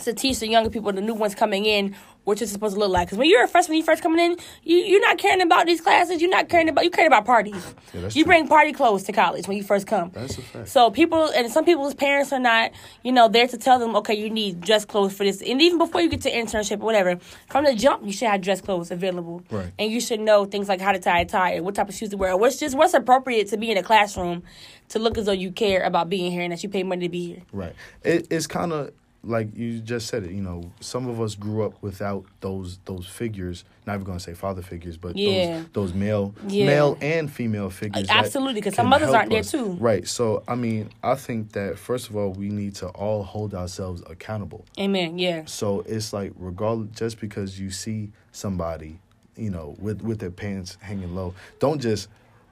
to 0.03 0.13
teach 0.13 0.39
the 0.39 0.47
younger 0.47 0.69
people, 0.69 0.91
the 0.91 1.01
new 1.01 1.13
ones 1.13 1.35
coming 1.35 1.65
in, 1.65 1.95
what 2.25 2.39
you're 2.39 2.47
supposed 2.47 2.73
to 2.73 2.79
look 2.79 2.91
like. 2.91 3.07
Because 3.07 3.17
when 3.17 3.29
you're 3.29 3.43
a 3.43 3.47
freshman, 3.47 3.77
you 3.77 3.83
first 3.83 4.03
coming 4.03 4.19
in, 4.19 4.37
you 4.63 4.77
you're 4.77 5.01
not 5.01 5.17
caring 5.17 5.41
about 5.41 5.65
these 5.65 5.79
classes. 5.79 6.21
You're 6.21 6.29
not 6.29 6.49
caring 6.49 6.67
about 6.67 6.83
you 6.83 6.91
care 6.91 7.07
about 7.07 7.25
parties. 7.25 7.73
Yeah, 7.93 8.01
you 8.01 8.09
true. 8.09 8.25
bring 8.25 8.47
party 8.47 8.73
clothes 8.73 9.03
to 9.03 9.13
college 9.13 9.47
when 9.47 9.55
you 9.57 9.63
first 9.63 9.87
come. 9.87 10.11
That's 10.13 10.37
a 10.37 10.41
fact. 10.41 10.67
So 10.67 10.91
people 10.91 11.29
and 11.29 11.51
some 11.51 11.63
people's 11.63 11.93
parents 11.93 12.33
are 12.33 12.39
not, 12.39 12.71
you 13.03 13.11
know, 13.11 13.29
there 13.29 13.47
to 13.47 13.57
tell 13.57 13.79
them, 13.79 13.95
okay, 13.97 14.15
you 14.15 14.29
need 14.29 14.61
dress 14.61 14.85
clothes 14.85 15.15
for 15.15 15.23
this. 15.23 15.41
And 15.41 15.61
even 15.61 15.77
before 15.77 16.01
you 16.01 16.09
get 16.09 16.21
to 16.21 16.31
internship 16.31 16.81
or 16.81 16.85
whatever, 16.85 17.17
from 17.49 17.65
the 17.65 17.75
jump, 17.75 18.05
you 18.05 18.11
should 18.11 18.27
have 18.27 18.41
dress 18.41 18.59
clothes 18.59 18.91
available. 18.91 19.43
Right. 19.49 19.71
And 19.79 19.91
you 19.91 20.01
should 20.01 20.19
know 20.19 20.45
things 20.45 20.67
like 20.67 20.81
how 20.81 20.91
to 20.91 20.99
tie 20.99 21.21
a 21.21 21.25
tie, 21.25 21.59
what 21.61 21.75
type 21.75 21.89
of 21.89 21.95
shoes 21.95 22.09
to 22.09 22.17
wear, 22.17 22.35
what's 22.35 22.57
just 22.57 22.75
what's 22.75 22.93
appropriate 22.93 23.47
to 23.49 23.57
be 23.57 23.71
in 23.71 23.77
a 23.77 23.83
classroom 23.83 24.43
to 24.89 24.99
look 24.99 25.17
as 25.17 25.25
though 25.25 25.31
you 25.31 25.51
care 25.51 25.83
about 25.83 26.09
being 26.09 26.31
here 26.31 26.41
and 26.41 26.51
that 26.51 26.63
you 26.63 26.69
pay 26.69 26.83
money 26.83 27.07
to 27.07 27.11
be 27.11 27.27
here. 27.27 27.41
Right. 27.51 27.73
It, 28.03 28.27
it's 28.29 28.47
kind 28.47 28.71
of 28.71 28.91
like 29.25 29.55
you 29.55 29.79
just 29.79 30.07
said 30.07 30.23
it. 30.23 30.31
You 30.31 30.41
know, 30.41 30.71
some 30.79 31.07
of 31.07 31.19
us 31.19 31.35
grew 31.35 31.63
up 31.65 31.73
without 31.81 32.25
those 32.41 32.79
those 32.85 33.07
figures. 33.07 33.63
Not 33.87 33.95
even 33.95 34.05
going 34.05 34.17
to 34.17 34.23
say 34.23 34.33
father 34.33 34.61
figures, 34.61 34.97
but 34.97 35.15
Yeah. 35.15 35.63
those 35.73 35.91
those 35.91 35.93
male 35.93 36.33
Yeah. 36.47 36.65
male 36.65 36.97
and 37.01 37.31
female 37.31 37.69
figures. 37.69 38.07
Absolutely, 38.09 38.55
because 38.55 38.75
some 38.75 38.87
mothers 38.87 39.09
aren't 39.09 39.29
there 39.31 39.39
us. 39.41 39.51
too. 39.51 39.71
Right. 39.79 40.07
So 40.07 40.43
I 40.47 40.55
mean, 40.55 40.89
I 41.03 41.15
think 41.15 41.51
that 41.53 41.77
first 41.77 42.09
of 42.09 42.15
all, 42.15 42.31
we 42.31 42.49
need 42.49 42.75
to 42.75 42.87
all 42.89 43.23
hold 43.23 43.53
ourselves 43.53 44.01
accountable. 44.09 44.65
Amen. 44.79 45.17
Yeah. 45.19 45.43
So 45.45 45.81
it's 45.87 46.13
like 46.13 46.31
regardless, 46.37 46.89
just 46.95 47.19
because 47.19 47.59
you 47.59 47.69
see 47.71 48.11
somebody, 48.31 48.99
you 49.35 49.49
know, 49.49 49.75
with 49.79 50.01
with 50.01 50.19
their 50.19 50.31
pants 50.31 50.77
hanging 50.81 51.15
low, 51.15 51.33
don't 51.59 51.81
just, 51.81 52.07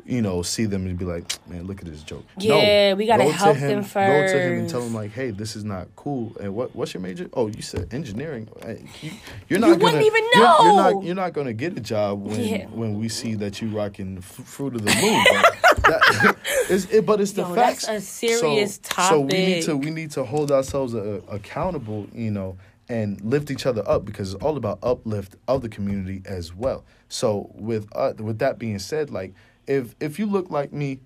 you 0.05 0.21
know, 0.21 0.41
see 0.41 0.65
them 0.65 0.85
and 0.85 0.97
be 0.97 1.05
like, 1.05 1.23
man, 1.47 1.65
look 1.65 1.79
at 1.79 1.85
this 1.85 2.03
joke. 2.03 2.25
Yeah, 2.37 2.93
we 2.93 3.05
gotta 3.07 3.23
go 3.23 3.31
to 3.31 3.35
help 3.37 3.55
him, 3.57 3.69
them 3.69 3.83
Go 3.83 4.27
to 4.27 4.39
him 4.41 4.59
and 4.59 4.69
tell 4.69 4.81
him 4.81 4.93
like, 4.93 5.11
hey, 5.11 5.31
this 5.31 5.55
is 5.55 5.63
not 5.63 5.87
cool. 5.95 6.35
And 6.41 6.53
what 6.53 6.75
what's 6.75 6.93
your 6.93 7.01
major? 7.01 7.29
Oh, 7.33 7.47
you 7.47 7.61
said 7.61 7.93
engineering. 7.93 8.49
Uh, 8.61 8.73
You, 9.01 9.11
you're 9.47 9.59
not. 9.59 9.67
You 9.67 9.73
gonna, 9.75 9.83
wouldn't 9.85 10.03
even 10.05 10.23
you're- 10.33 10.39
You're, 10.63 10.75
not. 10.75 11.03
You're 11.03 11.15
not 11.15 11.33
gonna 11.33 11.53
get 11.53 11.77
a 11.77 11.81
job 11.81 12.21
when 12.25 12.39
Yeah. 12.43 12.65
when 12.67 12.99
we 12.99 13.07
see 13.09 13.35
that 13.35 13.61
you 13.61 13.69
rocking 13.69 14.17
f- 14.17 14.25
fruit 14.25 14.75
of 14.75 14.83
the 14.85 14.93
moon. 14.93 15.23
But 15.31 15.83
that- 15.83 16.37
it's, 16.69 16.85
it, 16.91 17.05
but 17.05 17.21
it's 17.21 17.31
the 17.31 17.43
Yo, 17.43 17.55
that's 17.55 17.87
a 17.87 18.01
serious 18.01 18.79
so, 18.83 19.01
So 19.09 19.19
we 19.21 19.33
need 19.33 19.63
to 19.63 19.77
we 19.77 19.89
need 19.89 20.11
to 20.11 20.23
hold 20.25 20.51
ourselves 20.51 20.93
uh, 20.95 21.21
accountable, 21.29 22.07
you 22.13 22.31
know, 22.31 22.57
and 22.89 23.21
lift 23.21 23.51
each 23.51 23.65
other 23.65 23.87
up 23.87 24.03
because 24.03 24.33
it's 24.33 24.43
all 24.43 24.57
about 24.57 24.79
uplift 24.83 25.37
of 25.47 25.61
the 25.61 25.69
community 25.69 26.21
as 26.25 26.53
well. 26.53 26.83
So 27.07 27.49
with 27.53 27.87
uh, 27.95 28.13
with 28.19 28.39
that 28.39 28.59
being 28.59 28.79
said, 28.79 29.09
like 29.09 29.33
if 29.67 29.95
if 29.99 30.19
you 30.19 30.25
look 30.25 30.49
like 30.49 30.73
me, 30.73 30.99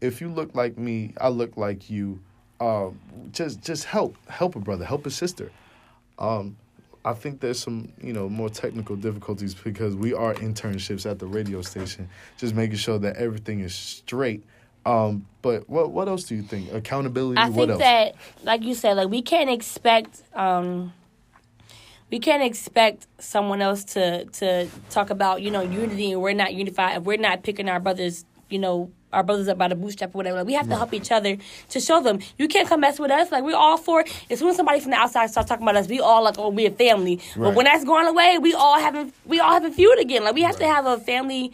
if 0.00 0.20
you 0.20 0.28
look 0.28 0.54
like 0.54 0.78
me, 0.78 1.14
I 1.20 1.28
look 1.28 1.56
like 1.56 1.90
you. 1.90 2.20
Um, 2.58 2.98
just 3.32 3.60
just 3.60 3.84
help 3.84 4.16
help 4.28 4.56
a 4.56 4.60
brother, 4.60 4.84
help 4.84 5.06
a 5.06 5.10
sister. 5.10 5.50
Um, 6.18 6.56
I 7.04 7.12
think 7.12 7.40
there's 7.40 7.60
some, 7.60 7.92
you 8.02 8.12
know, 8.12 8.28
more 8.28 8.48
technical 8.48 8.96
difficulties 8.96 9.54
because 9.54 9.94
we 9.94 10.12
are 10.12 10.34
internships 10.34 11.08
at 11.08 11.20
the 11.20 11.26
radio 11.26 11.62
station, 11.62 12.08
just 12.36 12.54
making 12.54 12.78
sure 12.78 12.98
that 12.98 13.16
everything 13.16 13.60
is 13.60 13.74
straight. 13.74 14.42
Um, 14.84 15.26
but 15.40 15.68
what 15.68 15.90
what 15.90 16.08
else 16.08 16.24
do 16.24 16.34
you 16.34 16.42
think? 16.42 16.72
Accountability. 16.72 17.38
I 17.40 17.48
what 17.48 17.68
think 17.68 17.70
else? 17.70 17.78
that, 17.80 18.14
like 18.42 18.62
you 18.62 18.74
said, 18.74 18.96
like 18.96 19.08
we 19.08 19.22
can't 19.22 19.50
expect, 19.50 20.22
um, 20.34 20.92
we 22.10 22.18
can't 22.18 22.42
expect 22.42 23.06
someone 23.18 23.60
else 23.62 23.84
to 23.84 24.24
to 24.26 24.68
talk 24.90 25.10
about 25.10 25.42
you 25.42 25.50
know 25.50 25.62
unity 25.62 26.12
and 26.12 26.22
we're 26.22 26.32
not 26.34 26.54
unified. 26.54 26.98
If 26.98 27.04
we're 27.04 27.16
not 27.18 27.42
picking 27.42 27.68
our 27.68 27.80
brothers, 27.80 28.24
you 28.48 28.58
know, 28.58 28.90
our 29.12 29.22
brothers 29.22 29.48
up 29.48 29.58
by 29.58 29.68
the 29.68 29.74
bootstrap 29.74 30.14
or 30.14 30.18
whatever. 30.18 30.38
Like, 30.38 30.46
we 30.46 30.52
have 30.54 30.68
to 30.68 30.76
help 30.76 30.92
each 30.94 31.10
other 31.10 31.36
to 31.70 31.80
show 31.80 32.02
them 32.02 32.20
you 32.38 32.48
can't 32.48 32.68
come 32.68 32.80
mess 32.80 32.98
with 32.98 33.10
us. 33.10 33.32
Like 33.32 33.42
we're 33.44 33.56
all 33.56 33.76
for. 33.76 34.04
As 34.30 34.38
soon 34.38 34.48
as 34.48 34.56
somebody 34.56 34.78
from 34.80 34.90
the 34.92 34.96
outside 34.98 35.30
starts 35.30 35.48
talking 35.48 35.64
about 35.64 35.76
us, 35.76 35.88
we 35.88 36.00
all 36.00 36.22
like 36.22 36.38
oh 36.38 36.50
we're 36.50 36.68
a 36.68 36.72
family. 36.72 37.16
But 37.34 37.40
Right. 37.42 37.54
when 37.54 37.64
that's 37.64 37.84
going 37.84 38.06
away, 38.06 38.38
we 38.38 38.54
all 38.54 38.78
having 38.78 39.12
we 39.24 39.40
all 39.40 39.52
having 39.52 39.72
feud 39.72 39.98
again. 39.98 40.22
Like 40.24 40.34
we 40.34 40.42
have 40.42 40.56
to 40.58 40.66
have 40.66 40.86
a 40.86 40.98
family. 40.98 41.52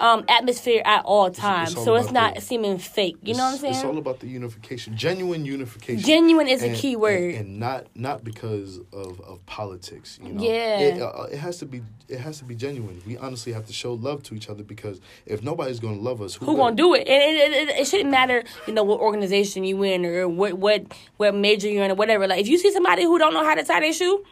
Um, 0.00 0.24
atmosphere 0.28 0.80
at 0.86 1.04
all 1.04 1.30
times, 1.30 1.76
all 1.76 1.84
so 1.84 1.94
it's 1.96 2.10
not 2.10 2.36
the- 2.36 2.40
seeming 2.40 2.78
fake. 2.78 3.16
You 3.22 3.34
know 3.34 3.44
what 3.44 3.52
I'm 3.52 3.58
saying? 3.58 3.74
It's 3.74 3.84
all 3.84 3.98
about 3.98 4.20
the 4.20 4.28
unification, 4.28 4.96
genuine 4.96 5.44
unification. 5.44 6.02
Genuine 6.02 6.48
is 6.48 6.62
a 6.62 6.72
key 6.72 6.96
word. 6.96 7.34
and, 7.34 7.60
not 7.60 7.86
not 7.94 8.24
because 8.24 8.78
of, 8.94 9.20
of 9.20 9.44
politics. 9.44 10.18
You 10.24 10.32
know, 10.32 10.42
Yeah. 10.42 10.78
It, 10.80 11.02
uh, 11.02 11.24
it 11.30 11.36
has 11.38 11.58
to 11.58 11.66
be 11.66 11.82
it 12.08 12.18
has 12.18 12.38
to 12.38 12.44
be 12.44 12.54
genuine. 12.54 13.02
We 13.06 13.18
honestly 13.18 13.52
have 13.52 13.66
to 13.66 13.74
show 13.74 13.92
love 13.92 14.22
to 14.24 14.34
each 14.34 14.48
other 14.48 14.62
because 14.62 15.00
if 15.26 15.42
nobody's 15.42 15.80
going 15.80 15.96
to 15.96 16.00
love 16.02 16.22
us, 16.22 16.34
who, 16.34 16.46
who 16.46 16.56
gonna 16.56 16.74
do 16.74 16.94
it? 16.94 17.06
And 17.06 17.22
it, 17.22 17.52
it, 17.52 17.68
it, 17.68 17.80
it 17.80 17.86
shouldn't 17.86 18.10
matter, 18.10 18.42
you 18.66 18.72
know, 18.72 18.82
what 18.82 19.00
organization 19.00 19.64
you 19.64 19.82
in 19.82 20.06
or 20.06 20.26
what 20.28 20.54
what 20.54 20.80
what 21.18 21.34
major 21.34 21.68
you're 21.68 21.84
in 21.84 21.90
or 21.90 21.94
whatever. 21.94 22.26
Like 22.26 22.40
if 22.40 22.48
you 22.48 22.56
see 22.56 22.72
somebody 22.72 23.02
who 23.04 23.18
don't 23.18 23.34
know 23.34 23.44
how 23.44 23.54
to 23.54 23.62
tie 23.62 23.80
their 23.80 23.92
shoe, 23.92 24.24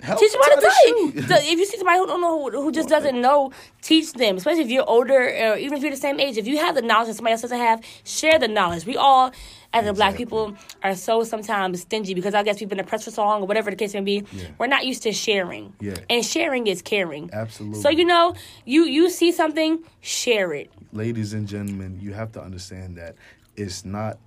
Help 0.00 0.18
teach 0.18 0.32
them 0.32 0.40
how 0.42 0.54
to 0.54 0.60
tie 0.60 0.68
tie 0.68 0.74
it. 0.84 1.14
shoe. 1.14 1.22
So 1.22 1.34
if 1.36 1.58
you 1.58 1.66
see 1.66 1.76
somebody 1.76 1.98
who 1.98 2.06
don't 2.06 2.20
know 2.20 2.50
who, 2.50 2.62
who 2.62 2.72
just 2.72 2.88
doesn't 2.88 3.20
know, 3.20 3.52
teach 3.80 4.12
them. 4.12 4.36
Especially 4.36 4.62
if 4.62 4.70
you're 4.70 4.88
older 4.88 5.20
or 5.20 5.56
even 5.56 5.76
if 5.78 5.82
you're 5.82 5.90
the 5.92 5.96
same 5.96 6.18
age. 6.20 6.36
If 6.36 6.46
you 6.46 6.58
have 6.58 6.74
the 6.74 6.82
knowledge 6.82 7.08
that 7.08 7.14
somebody 7.14 7.32
else 7.32 7.42
doesn't 7.42 7.58
have, 7.58 7.84
share 8.04 8.38
the 8.38 8.48
knowledge. 8.48 8.84
We 8.84 8.96
all, 8.96 9.30
as 9.72 9.86
a 9.86 9.92
black 9.92 10.16
people, 10.16 10.56
are 10.82 10.94
so 10.94 11.22
sometimes 11.24 11.82
stingy 11.82 12.14
because 12.14 12.34
I 12.34 12.42
guess 12.42 12.58
we've 12.60 12.68
been 12.68 12.80
oppressed 12.80 13.04
for 13.04 13.10
so 13.12 13.22
long 13.24 13.42
or 13.42 13.46
whatever 13.46 13.70
the 13.70 13.76
case 13.76 13.94
may 13.94 14.00
be. 14.00 14.24
Yeah. 14.32 14.48
We're 14.58 14.66
not 14.66 14.84
used 14.84 15.02
to 15.04 15.12
sharing. 15.12 15.72
Yeah. 15.80 15.94
And 16.10 16.24
sharing 16.24 16.66
is 16.66 16.82
caring. 16.82 17.30
Absolutely. 17.32 17.80
So 17.80 17.88
you 17.88 18.04
know, 18.04 18.34
you 18.64 18.84
you 18.84 19.08
see 19.10 19.30
something, 19.32 19.82
share 20.00 20.52
it. 20.52 20.70
ladies 20.92 21.32
and 21.32 21.46
gentlemen, 21.48 21.98
you 22.00 22.12
have 22.12 22.32
to 22.32 22.42
understand 22.42 22.96
that 22.98 23.14
it's 23.56 23.84
not 23.84 24.18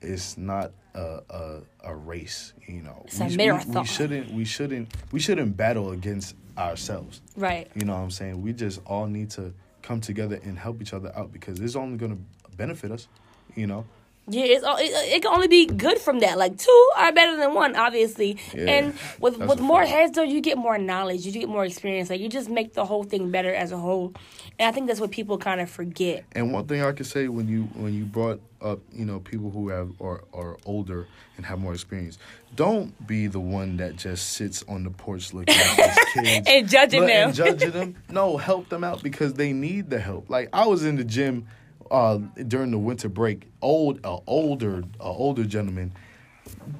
it's 0.00 0.36
not 0.36 0.72
a 0.94 1.20
a, 1.30 1.60
a 1.84 1.94
race. 1.96 2.52
You 2.66 2.82
know, 2.82 3.02
It's 3.06 3.20
a 3.20 3.24
we, 3.24 3.30
we- 3.30 3.36
marathon. 3.36 3.82
We, 3.82 3.86
shouldn't 3.86 4.30
we 4.32 4.44
shouldn't 4.44 4.88
we 5.12 5.20
shouldn't 5.20 5.56
battle 5.56 5.90
against 5.92 6.34
ourselves. 6.58 7.20
Right. 7.36 7.70
You 7.74 7.84
know 7.86 7.94
what 7.94 8.00
I'm 8.02 8.10
saying? 8.10 8.42
We 8.42 8.52
just 8.52 8.80
all 8.86 9.06
need 9.06 9.30
to 9.30 9.52
come 9.82 10.00
together 10.00 10.38
and 10.44 10.58
help 10.58 10.80
each 10.82 10.92
other 10.92 11.12
out 11.16 11.32
because 11.32 11.58
it's 11.60 11.76
only 11.76 11.96
going 11.98 12.12
to 12.16 12.56
benefit 12.56 12.90
us. 12.92 13.08
You 13.56 13.66
know. 13.66 13.84
Yeah, 14.28 14.44
it's 14.44 14.64
all- 14.64 14.76
it, 14.76 14.84
it 14.90 15.22
can 15.22 15.32
only 15.34 15.48
be 15.48 15.66
good 15.66 15.98
from 15.98 16.20
that. 16.20 16.38
Like 16.38 16.56
two 16.56 16.88
are 16.96 17.12
better 17.12 17.36
than 17.36 17.54
one, 17.54 17.74
obviously. 17.74 18.38
Yeah, 18.54 18.70
and 18.70 18.94
with 19.20 19.36
with 19.38 19.60
more 19.60 19.84
heads, 19.84 20.12
though, 20.14 20.22
you 20.22 20.40
get 20.40 20.56
more 20.56 20.78
knowledge, 20.78 21.26
you 21.26 21.32
get 21.32 21.48
more 21.48 21.64
experience. 21.64 22.08
Like 22.08 22.20
you 22.20 22.28
just 22.28 22.48
make 22.48 22.74
the 22.74 22.84
whole 22.84 23.02
thing 23.02 23.30
better 23.30 23.52
as 23.52 23.72
a 23.72 23.76
whole. 23.78 24.14
And 24.58 24.68
I 24.68 24.72
think 24.72 24.86
that's 24.86 25.00
what 25.00 25.10
people 25.10 25.38
kind 25.38 25.60
of 25.60 25.68
forget. 25.68 26.24
And 26.32 26.52
one 26.52 26.66
thing 26.66 26.82
I 26.82 26.92
could 26.92 27.06
say 27.06 27.26
when 27.28 27.48
you 27.48 27.64
when 27.74 27.94
you 27.94 28.04
brought 28.04 28.40
up, 28.60 28.78
you 28.92 29.04
know, 29.04 29.18
people 29.18 29.50
who 29.50 29.70
have 29.70 29.90
are 30.00 30.22
are 30.32 30.56
older 30.66 31.08
and 31.36 31.44
have 31.44 31.58
more 31.58 31.72
experience, 31.74 32.16
don't 32.54 33.04
be 33.06 33.26
the 33.26 33.40
one 33.40 33.78
that 33.78 33.96
just 33.96 34.34
sits 34.34 34.62
on 34.68 34.84
the 34.84 34.90
porch 34.90 35.32
looking 35.34 35.54
at 35.56 35.76
these 36.14 36.14
kids 36.24 36.48
And 36.48 36.68
judging 36.68 37.06
them. 37.06 37.28
And 37.28 37.34
judging 37.36 37.70
them. 37.72 37.96
No, 38.08 38.36
help 38.36 38.68
them 38.68 38.84
out 38.84 39.02
because 39.02 39.34
they 39.34 39.52
need 39.52 39.90
the 39.90 39.98
help. 39.98 40.30
Like 40.30 40.48
I 40.52 40.66
was 40.68 40.84
in 40.84 40.94
the 40.94 41.04
gym 41.04 41.48
uh, 41.92 42.18
during 42.48 42.70
the 42.72 42.78
winter 42.78 43.08
break, 43.08 43.48
old 43.60 44.00
a 44.04 44.18
older 44.26 44.82
a 44.98 45.04
older 45.04 45.44
gentleman 45.44 45.92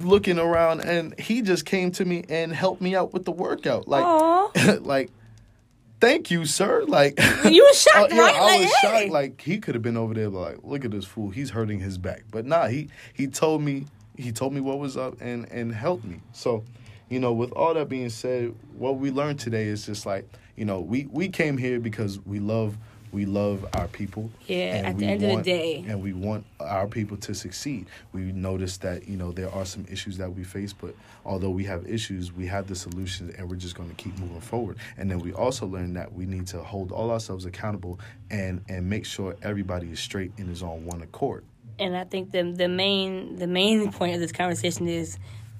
looking 0.01 0.39
around 0.39 0.81
and 0.81 1.17
he 1.19 1.41
just 1.41 1.65
came 1.65 1.91
to 1.91 2.05
me 2.05 2.23
and 2.29 2.53
helped 2.53 2.81
me 2.81 2.95
out 2.95 3.13
with 3.13 3.25
the 3.25 3.31
workout. 3.31 3.87
Like 3.87 4.55
like 4.81 5.11
thank 6.01 6.31
you, 6.31 6.45
sir. 6.45 6.83
Like 6.85 7.17
You 7.45 7.63
was 7.63 7.81
shocked, 7.81 8.11
Oh, 8.11 8.15
yeah, 8.15 8.21
right? 8.21 8.35
I 8.35 8.39
Like, 8.41 8.59
was 8.61 8.73
hey. 8.81 8.87
shocked. 9.01 9.11
Like 9.11 9.41
he 9.41 9.59
could 9.59 9.75
have 9.75 9.81
been 9.81 9.97
over 9.97 10.13
there, 10.13 10.29
like, 10.29 10.57
look 10.63 10.83
at 10.85 10.91
this 10.91 11.05
fool. 11.05 11.29
He's 11.29 11.51
hurting 11.51 11.79
his 11.79 11.97
back. 11.97 12.23
But 12.31 12.45
nah, 12.45 12.67
he 12.67 12.89
he 13.13 13.27
told 13.27 13.61
me 13.61 13.85
he 14.17 14.31
told 14.31 14.53
me 14.53 14.61
what 14.61 14.79
was 14.79 14.97
up 14.97 15.19
and 15.21 15.49
and 15.51 15.73
helped 15.73 16.05
me. 16.05 16.19
So, 16.33 16.63
you 17.09 17.19
know, 17.19 17.33
with 17.33 17.51
all 17.53 17.73
that 17.73 17.89
being 17.89 18.09
said, 18.09 18.53
what 18.77 18.97
we 18.97 19.11
learned 19.11 19.39
today 19.39 19.65
is 19.65 19.85
just 19.85 20.05
like, 20.05 20.27
you 20.55 20.65
know, 20.65 20.79
we 20.81 21.07
we 21.11 21.29
came 21.29 21.57
here 21.57 21.79
because 21.79 22.19
we 22.25 22.39
love 22.39 22.77
we 23.13 23.25
love 23.25 23.65
our 23.75 23.87
people. 23.87 24.29
Yeah, 24.47 24.75
and 24.75 24.87
at 24.87 24.97
the 24.97 25.05
end 25.05 25.15
of 25.15 25.21
the 25.21 25.33
want- 25.35 25.45
day. 25.45 25.85
and 25.87 26.01
we 26.03 26.11
want 26.11 26.45
our 26.59 26.87
people 26.87 27.15
to 27.17 27.33
succeed. 27.33 27.85
We 28.11 28.31
notice 28.33 28.77
that 28.77 29.07
you 29.07 29.15
know 29.15 29.31
there 29.31 29.49
are 29.53 29.65
some 29.65 29.85
issues 29.89 30.17
that 30.17 30.33
we 30.33 30.43
face, 30.43 30.73
but 30.73 30.95
although 31.23 31.51
we 31.51 31.63
have 31.65 31.87
issues, 31.87 32.33
we 32.33 32.47
have 32.47 32.67
the 32.67 32.75
solutions, 32.75 33.35
and 33.37 33.49
we're 33.49 33.55
just 33.55 33.75
going 33.75 33.89
to 33.89 33.95
keep 33.95 34.17
moving 34.17 34.41
forward. 34.41 34.77
And 34.97 35.09
then 35.09 35.19
we 35.19 35.31
also 35.31 35.65
learned 35.67 35.95
that 35.95 36.11
we 36.13 36.25
need 36.25 36.47
to 36.47 36.63
hold 36.63 36.91
all 36.91 37.11
ourselves 37.11 37.45
accountable 37.45 37.99
and 38.29 38.61
and 38.67 38.89
make 38.89 39.05
sure 39.05 39.35
everybody 39.43 39.91
is 39.91 39.99
straight 39.99 40.31
and 40.37 40.49
is 40.49 40.63
on 40.63 40.85
one 40.85 41.01
accord. 41.01 41.43
And 41.79 41.95
I 41.95 42.03
think 42.03 42.31
the 42.31 42.43
the 42.43 42.67
main 42.67 43.37
the 43.37 43.47
main 43.47 43.91
point 43.91 44.15
of 44.15 44.19
this 44.21 44.31
conversation 44.31 44.87
is 44.87 45.17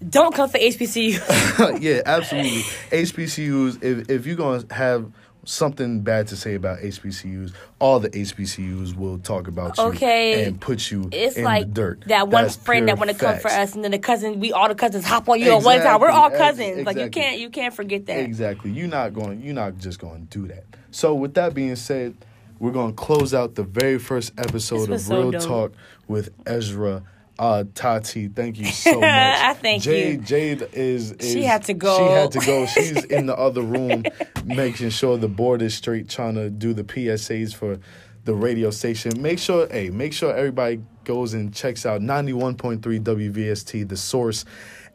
don't 0.09 0.35
come 0.35 0.49
for 0.49 0.57
HBCU. 0.57 1.79
yeah, 1.81 2.01
absolutely. 2.05 2.63
HBCUs. 2.91 3.81
If 3.83 4.09
if 4.09 4.25
you're 4.25 4.35
gonna 4.35 4.63
have 4.73 5.11
something 5.45 6.01
bad 6.01 6.27
to 6.27 6.35
say 6.35 6.55
about 6.55 6.79
HBCUs, 6.79 7.53
all 7.79 7.99
the 7.99 8.09
HBCUs 8.09 8.95
will 8.95 9.17
talk 9.19 9.47
about 9.47 9.77
you 9.77 9.83
Okay. 9.85 10.45
and 10.45 10.59
put 10.59 10.89
you 10.91 11.09
It's 11.11 11.35
in 11.37 11.43
like 11.43 11.67
the 11.67 11.73
dirt. 11.73 12.03
that 12.07 12.27
one 12.29 12.43
That's 12.43 12.55
friend 12.55 12.87
that 12.87 12.97
want 12.97 13.11
to 13.11 13.15
come 13.17 13.39
for 13.39 13.49
us, 13.49 13.75
and 13.75 13.83
then 13.83 13.91
the 13.91 13.99
cousin, 13.99 14.39
we 14.39 14.51
all 14.53 14.67
the 14.67 14.75
cousins 14.75 15.05
hop 15.05 15.27
on 15.29 15.39
you 15.39 15.51
at 15.53 15.63
one 15.63 15.79
time. 15.81 15.99
We're 15.99 16.09
all 16.09 16.27
Exactly. 16.29 16.65
cousins. 16.65 16.85
Like 16.85 16.97
you 16.97 17.09
can't 17.09 17.39
you 17.39 17.49
can't 17.49 17.73
forget 17.73 18.05
that. 18.05 18.19
Exactly. 18.19 18.71
You're 18.71 18.87
not 18.87 19.13
going. 19.13 19.41
You're 19.41 19.53
not 19.53 19.77
just 19.77 19.99
going 19.99 20.27
to 20.27 20.39
do 20.39 20.47
that. 20.47 20.63
So 20.91 21.13
with 21.15 21.33
that 21.35 21.53
being 21.53 21.75
said, 21.75 22.15
we're 22.59 22.71
going 22.71 22.91
to 22.91 22.95
close 22.95 23.33
out 23.33 23.55
the 23.55 23.63
very 23.63 23.97
first 23.99 24.31
episode 24.37 24.89
of 24.89 25.01
so 25.01 25.17
Real 25.21 25.31
dope. 25.31 25.41
Talk 25.43 25.73
with 26.07 26.29
Ezra. 26.45 27.03
Uh, 27.39 27.63
Tati, 27.73 28.27
thank 28.27 28.59
you 28.59 28.67
so 28.67 28.93
much. 29.01 29.03
I 29.03 29.53
thank 29.53 29.83
Jade, 29.83 30.19
you. 30.19 30.25
Jade 30.25 30.61
is, 30.73 31.11
is 31.13 31.31
She 31.33 31.43
had 31.43 31.63
to 31.63 31.73
go. 31.73 31.97
She 31.97 32.03
had 32.03 32.31
to 32.31 32.39
go. 32.39 32.65
She's 32.67 33.03
in 33.05 33.25
the 33.25 33.35
other 33.37 33.61
room, 33.61 34.03
making 34.45 34.91
sure 34.91 35.17
the 35.17 35.27
board 35.27 35.61
is 35.61 35.73
straight, 35.73 36.09
trying 36.09 36.35
to 36.35 36.49
do 36.49 36.73
the 36.73 36.83
PSAs 36.83 37.53
for 37.53 37.79
the 38.25 38.33
radio 38.33 38.69
station. 38.71 39.21
Make 39.21 39.39
sure, 39.39 39.67
hey, 39.67 39.89
make 39.89 40.13
sure 40.13 40.35
everybody 40.35 40.81
goes 41.03 41.33
and 41.33 41.53
checks 41.53 41.85
out 41.85 42.01
91.3 42.01 42.79
WVST, 42.81 43.89
the 43.89 43.97
source 43.97 44.45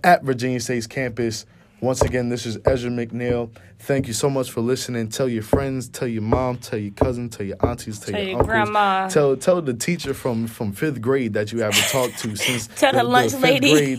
at 0.05 0.23
Virginia 0.23 0.61
State's 0.61 0.87
campus. 0.87 1.45
Once 1.81 2.03
again, 2.03 2.29
this 2.29 2.45
is 2.45 2.59
Ezra 2.65 2.91
McNeil. 2.91 3.51
Thank 3.79 4.09
you 4.09 4.13
so 4.13 4.29
much 4.29 4.51
for 4.51 4.61
listening. 4.61 5.09
Tell 5.11 5.29
your 5.29 5.45
friends, 5.45 5.89
tell 5.89 6.09
your 6.09 6.23
mom, 6.23 6.59
tell 6.59 6.79
your 6.79 6.91
cousin, 6.93 7.29
tell 7.29 7.47
your 7.47 7.57
aunties, 7.65 8.01
tell, 8.01 8.13
Tell 8.15 8.21
your, 8.21 8.31
your 8.31 8.39
uncles. 8.41 8.49
grandma. 8.49 9.09
Tell 9.09 9.37
tell 9.37 9.63
the 9.63 9.75
teacher 9.75 10.13
from 10.13 10.49
from 10.49 10.73
fifth 10.73 11.01
grade 11.01 11.35
that 11.35 11.53
you 11.53 11.61
haven't 11.61 11.85
talked 11.89 12.19
to 12.21 12.35
since 12.37 12.67
Tell 12.77 12.93
the 12.93 13.05
lunch 13.05 13.31
fifth 13.33 13.43
lady. 13.43 13.73
grade. 13.73 13.99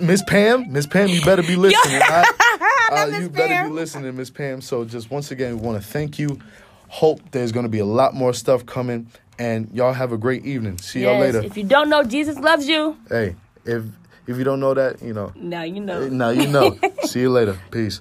Miss 0.00 0.22
Pam, 0.26 0.70
Miss 0.70 0.86
Pam, 0.86 1.08
you 1.08 1.22
better 1.24 1.42
be 1.42 1.56
listening. 1.56 2.00
right? 2.00 2.26
Uh, 2.88 3.06
you 3.20 3.28
better 3.28 3.68
be 3.68 3.74
listening, 3.74 4.16
Miss 4.16 4.30
Pam. 4.30 4.60
So 4.60 4.84
just 4.84 5.10
once 5.10 5.32
again, 5.32 5.58
we 5.58 5.66
want 5.66 5.82
to 5.82 5.88
thank 5.88 6.20
you. 6.20 6.38
Hope 6.86 7.20
there's 7.32 7.50
going 7.50 7.64
to 7.64 7.68
be 7.68 7.80
a 7.80 7.84
lot 7.84 8.14
more 8.14 8.32
stuff 8.32 8.64
coming, 8.64 9.10
and 9.40 9.68
y'all 9.74 9.92
have 9.92 10.12
a 10.12 10.16
great 10.16 10.44
evening. 10.46 10.78
See 10.78 11.02
y'all 11.02 11.18
later. 11.18 11.42
If 11.42 11.56
you 11.56 11.64
don't 11.64 11.88
know 11.90 12.04
Jesus 12.04 12.38
loves 12.38 12.68
you, 12.68 12.96
Hey, 13.08 13.34
if 13.64 13.82
if 14.26 14.36
you 14.36 14.44
don't 14.44 14.60
know 14.60 14.74
that, 14.74 15.02
you 15.02 15.12
know, 15.12 15.32
now 15.36 15.62
you 15.62 15.80
know. 15.80 16.08
now 16.08 16.30
you 16.30 16.46
know. 16.46 16.78
See 17.04 17.20
you 17.20 17.30
later. 17.30 17.58
Peace. 17.70 18.00